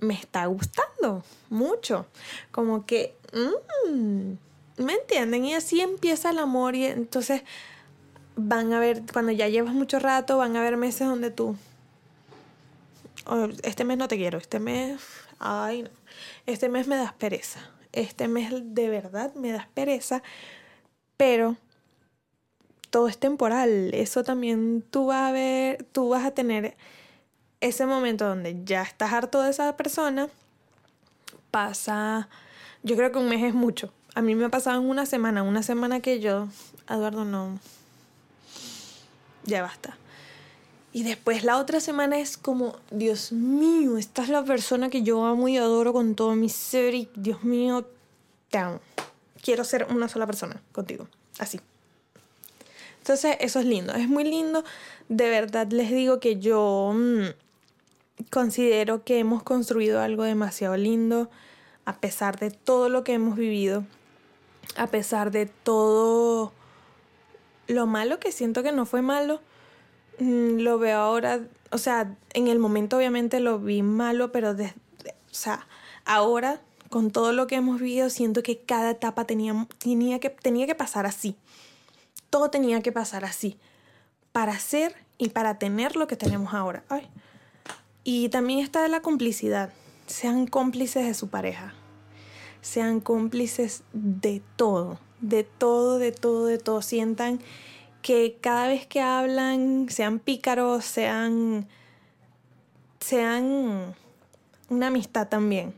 me 0.00 0.14
está 0.14 0.46
gustando 0.46 1.24
mucho, 1.50 2.06
como 2.50 2.86
que, 2.86 3.14
mm, 3.32 4.32
¿me 4.82 4.92
entienden? 4.94 5.44
Y 5.44 5.54
así 5.54 5.80
empieza 5.80 6.30
el 6.30 6.38
amor 6.38 6.74
y 6.74 6.86
entonces 6.86 7.42
van 8.36 8.72
a 8.72 8.80
ver, 8.80 9.02
cuando 9.12 9.32
ya 9.32 9.48
llevas 9.48 9.74
mucho 9.74 9.98
rato, 9.98 10.38
van 10.38 10.56
a 10.56 10.60
haber 10.60 10.76
meses 10.76 11.08
donde 11.08 11.30
tú, 11.30 11.56
oh, 13.26 13.48
este 13.62 13.84
mes 13.84 13.96
no 13.96 14.08
te 14.08 14.16
quiero, 14.16 14.38
este 14.38 14.60
mes, 14.60 15.00
ay 15.38 15.82
no, 15.82 15.90
este 16.44 16.68
mes 16.68 16.86
me 16.86 16.96
das 16.96 17.12
pereza, 17.14 17.60
este 17.92 18.28
mes 18.28 18.52
de 18.52 18.88
verdad 18.88 19.34
me 19.34 19.52
das 19.52 19.66
pereza, 19.68 20.22
pero 21.16 21.56
todo 22.90 23.08
es 23.08 23.18
temporal, 23.18 23.92
eso 23.94 24.22
también 24.22 24.82
tú 24.82 25.06
vas 25.06 25.30
a 25.30 25.32
ver, 25.32 25.84
tú 25.92 26.10
vas 26.10 26.24
a 26.24 26.30
tener 26.32 26.76
ese 27.60 27.86
momento 27.86 28.26
donde 28.26 28.64
ya 28.64 28.82
estás 28.82 29.12
harto 29.12 29.42
de 29.42 29.50
esa 29.50 29.76
persona, 29.76 30.28
pasa, 31.50 32.28
yo 32.82 32.96
creo 32.96 33.12
que 33.12 33.18
un 33.18 33.28
mes 33.28 33.42
es 33.42 33.54
mucho. 33.54 33.92
A 34.14 34.22
mí 34.22 34.34
me 34.34 34.46
ha 34.46 34.48
pasado 34.48 34.80
en 34.80 34.88
una 34.88 35.06
semana, 35.06 35.42
una 35.42 35.62
semana 35.62 36.00
que 36.00 36.20
yo, 36.20 36.48
Eduardo, 36.88 37.24
no, 37.24 37.58
ya 39.44 39.62
basta. 39.62 39.96
Y 40.92 41.02
después 41.02 41.44
la 41.44 41.58
otra 41.58 41.80
semana 41.80 42.18
es 42.18 42.38
como, 42.38 42.76
Dios 42.90 43.30
mío, 43.32 43.98
esta 43.98 44.22
es 44.22 44.30
la 44.30 44.44
persona 44.44 44.88
que 44.88 45.02
yo 45.02 45.26
amo 45.26 45.48
y 45.48 45.58
adoro 45.58 45.92
con 45.92 46.14
todo 46.14 46.34
mi 46.34 46.48
ser 46.48 46.94
y 46.94 47.08
Dios 47.14 47.44
mío, 47.44 47.86
te. 48.50 48.60
Quiero 49.42 49.64
ser 49.64 49.86
una 49.90 50.08
sola 50.08 50.26
persona 50.26 50.62
contigo, 50.72 51.06
así. 51.38 51.60
Entonces 52.98 53.36
eso 53.40 53.60
es 53.60 53.66
lindo, 53.66 53.94
es 53.94 54.08
muy 54.08 54.24
lindo. 54.24 54.64
De 55.08 55.28
verdad 55.28 55.70
les 55.70 55.90
digo 55.90 56.18
que 56.18 56.40
yo 56.40 56.92
mm, 56.94 57.26
considero 58.30 59.04
que 59.04 59.18
hemos 59.18 59.42
construido 59.42 60.00
algo 60.00 60.24
demasiado 60.24 60.76
lindo 60.76 61.30
a 61.84 61.98
pesar 62.00 62.38
de 62.38 62.50
todo 62.50 62.88
lo 62.88 63.04
que 63.04 63.14
hemos 63.14 63.36
vivido, 63.36 63.84
a 64.76 64.88
pesar 64.88 65.30
de 65.30 65.46
todo 65.46 66.52
lo 67.68 67.86
malo 67.86 68.18
que 68.18 68.32
siento 68.32 68.62
que 68.62 68.72
no 68.72 68.86
fue 68.86 69.02
malo, 69.02 69.40
mm, 70.18 70.58
lo 70.58 70.78
veo 70.78 70.98
ahora, 70.98 71.40
o 71.70 71.78
sea, 71.78 72.16
en 72.32 72.48
el 72.48 72.58
momento 72.58 72.96
obviamente 72.96 73.40
lo 73.40 73.58
vi 73.60 73.82
malo, 73.82 74.32
pero 74.32 74.50
o 74.50 74.56
sea, 75.30 75.66
ahora 76.04 76.60
con 76.90 77.10
todo 77.10 77.32
lo 77.32 77.46
que 77.46 77.56
hemos 77.56 77.80
vivido 77.80 78.10
siento 78.10 78.42
que 78.42 78.58
cada 78.58 78.90
etapa 78.90 79.24
tenía, 79.24 79.66
tenía, 79.78 80.18
que, 80.18 80.30
tenía 80.30 80.66
que 80.66 80.74
pasar 80.74 81.06
así. 81.06 81.36
Todo 82.30 82.50
tenía 82.50 82.80
que 82.80 82.92
pasar 82.92 83.24
así 83.24 83.58
para 84.32 84.58
ser 84.58 84.94
y 85.18 85.30
para 85.30 85.58
tener 85.58 85.96
lo 85.96 86.06
que 86.06 86.16
tenemos 86.16 86.54
ahora. 86.54 86.84
Ay. 86.88 87.08
Y 88.08 88.28
también 88.28 88.60
está 88.60 88.86
la 88.86 89.02
complicidad. 89.02 89.72
Sean 90.06 90.46
cómplices 90.46 91.04
de 91.04 91.12
su 91.12 91.28
pareja. 91.28 91.74
Sean 92.60 93.00
cómplices 93.00 93.82
de 93.92 94.40
todo, 94.54 95.00
de 95.20 95.42
todo, 95.42 95.98
de 95.98 96.12
todo, 96.12 96.46
de 96.46 96.58
todo. 96.58 96.82
Sientan 96.82 97.40
que 98.02 98.38
cada 98.40 98.68
vez 98.68 98.86
que 98.86 99.00
hablan, 99.00 99.88
sean 99.90 100.20
pícaros, 100.20 100.84
sean, 100.84 101.66
sean 103.00 103.96
una 104.68 104.86
amistad 104.86 105.26
también. 105.26 105.74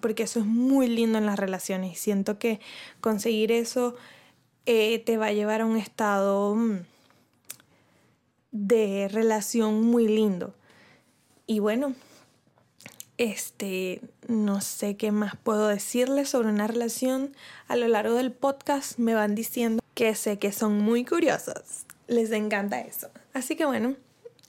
Porque 0.00 0.22
eso 0.22 0.38
es 0.38 0.46
muy 0.46 0.86
lindo 0.86 1.18
en 1.18 1.26
las 1.26 1.36
relaciones. 1.36 1.94
Y 1.94 1.96
siento 1.96 2.38
que 2.38 2.60
conseguir 3.00 3.50
eso 3.50 3.96
eh, 4.66 5.00
te 5.00 5.16
va 5.16 5.26
a 5.26 5.32
llevar 5.32 5.62
a 5.62 5.66
un 5.66 5.76
estado 5.76 6.54
mm, 6.54 6.76
de 8.52 9.08
relación 9.10 9.82
muy 9.82 10.06
lindo. 10.06 10.54
Y 11.46 11.58
bueno, 11.58 11.94
este, 13.18 14.00
no 14.28 14.60
sé 14.60 14.96
qué 14.96 15.12
más 15.12 15.36
puedo 15.36 15.68
decirles 15.68 16.30
sobre 16.30 16.48
una 16.48 16.66
relación. 16.66 17.34
A 17.68 17.76
lo 17.76 17.88
largo 17.88 18.14
del 18.14 18.32
podcast 18.32 18.98
me 18.98 19.14
van 19.14 19.34
diciendo 19.34 19.82
que 19.94 20.14
sé 20.14 20.38
que 20.38 20.52
son 20.52 20.78
muy 20.78 21.04
curiosos. 21.04 21.86
Les 22.08 22.30
encanta 22.32 22.80
eso. 22.80 23.08
Así 23.32 23.56
que 23.56 23.64
bueno, 23.64 23.96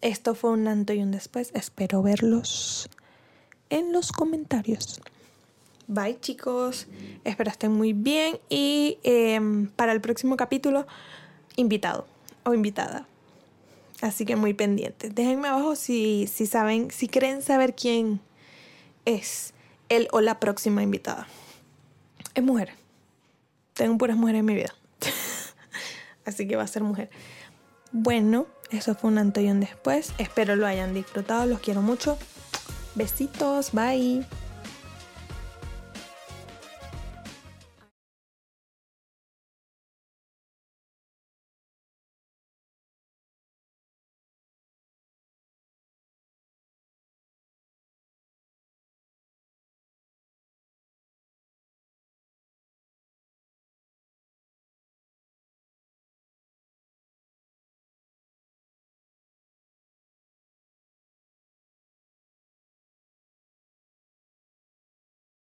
esto 0.02 0.36
fue 0.36 0.52
un 0.52 0.68
antes 0.68 0.98
y 0.98 1.02
un 1.02 1.12
después. 1.12 1.52
Espero 1.54 2.02
verlos 2.02 2.90
en 3.70 3.92
los 3.92 4.12
comentarios. 4.12 5.02
Bye 5.88 6.20
chicos, 6.22 6.88
espero 7.26 7.70
muy 7.70 7.92
bien 7.94 8.40
y 8.50 8.98
em, 9.04 9.68
para 9.68 9.92
el 9.92 10.00
próximo 10.00 10.38
capítulo, 10.38 10.88
invitado 11.58 12.08
o 12.46 12.54
invitada. 12.54 13.06
Así 14.04 14.26
que 14.26 14.36
muy 14.36 14.54
pendientes. 14.54 15.16
Déjenme 15.16 15.48
abajo 15.48 15.78
si, 15.78 16.28
si 16.28 16.46
saben, 16.46 16.92
si 16.92 17.08
creen 17.08 17.42
saber 17.42 17.74
quién 17.74 18.20
es 19.06 19.54
él 19.88 20.10
o 20.12 20.20
la 20.20 20.42
próxima 20.42 20.84
invitada. 20.84 21.26
Es 22.36 22.44
mujer. 22.44 22.74
Tengo 23.74 23.98
puras 23.98 24.18
mujeres 24.18 24.42
en 24.42 24.46
mi 24.46 24.56
vida. 24.56 24.76
Así 26.26 26.46
que 26.46 26.58
va 26.58 26.64
a 26.64 26.68
ser 26.68 26.84
mujer. 26.84 27.10
Bueno, 27.94 28.46
eso 28.72 28.94
fue 28.94 29.10
un 29.10 29.20
antes 29.20 29.60
después. 29.62 30.12
Espero 30.18 30.58
lo 30.58 30.68
hayan 30.68 30.94
disfrutado. 30.94 31.46
Los 31.46 31.62
quiero 31.62 31.82
mucho. 31.82 32.18
Besitos. 32.96 33.72
Bye. 33.72 34.26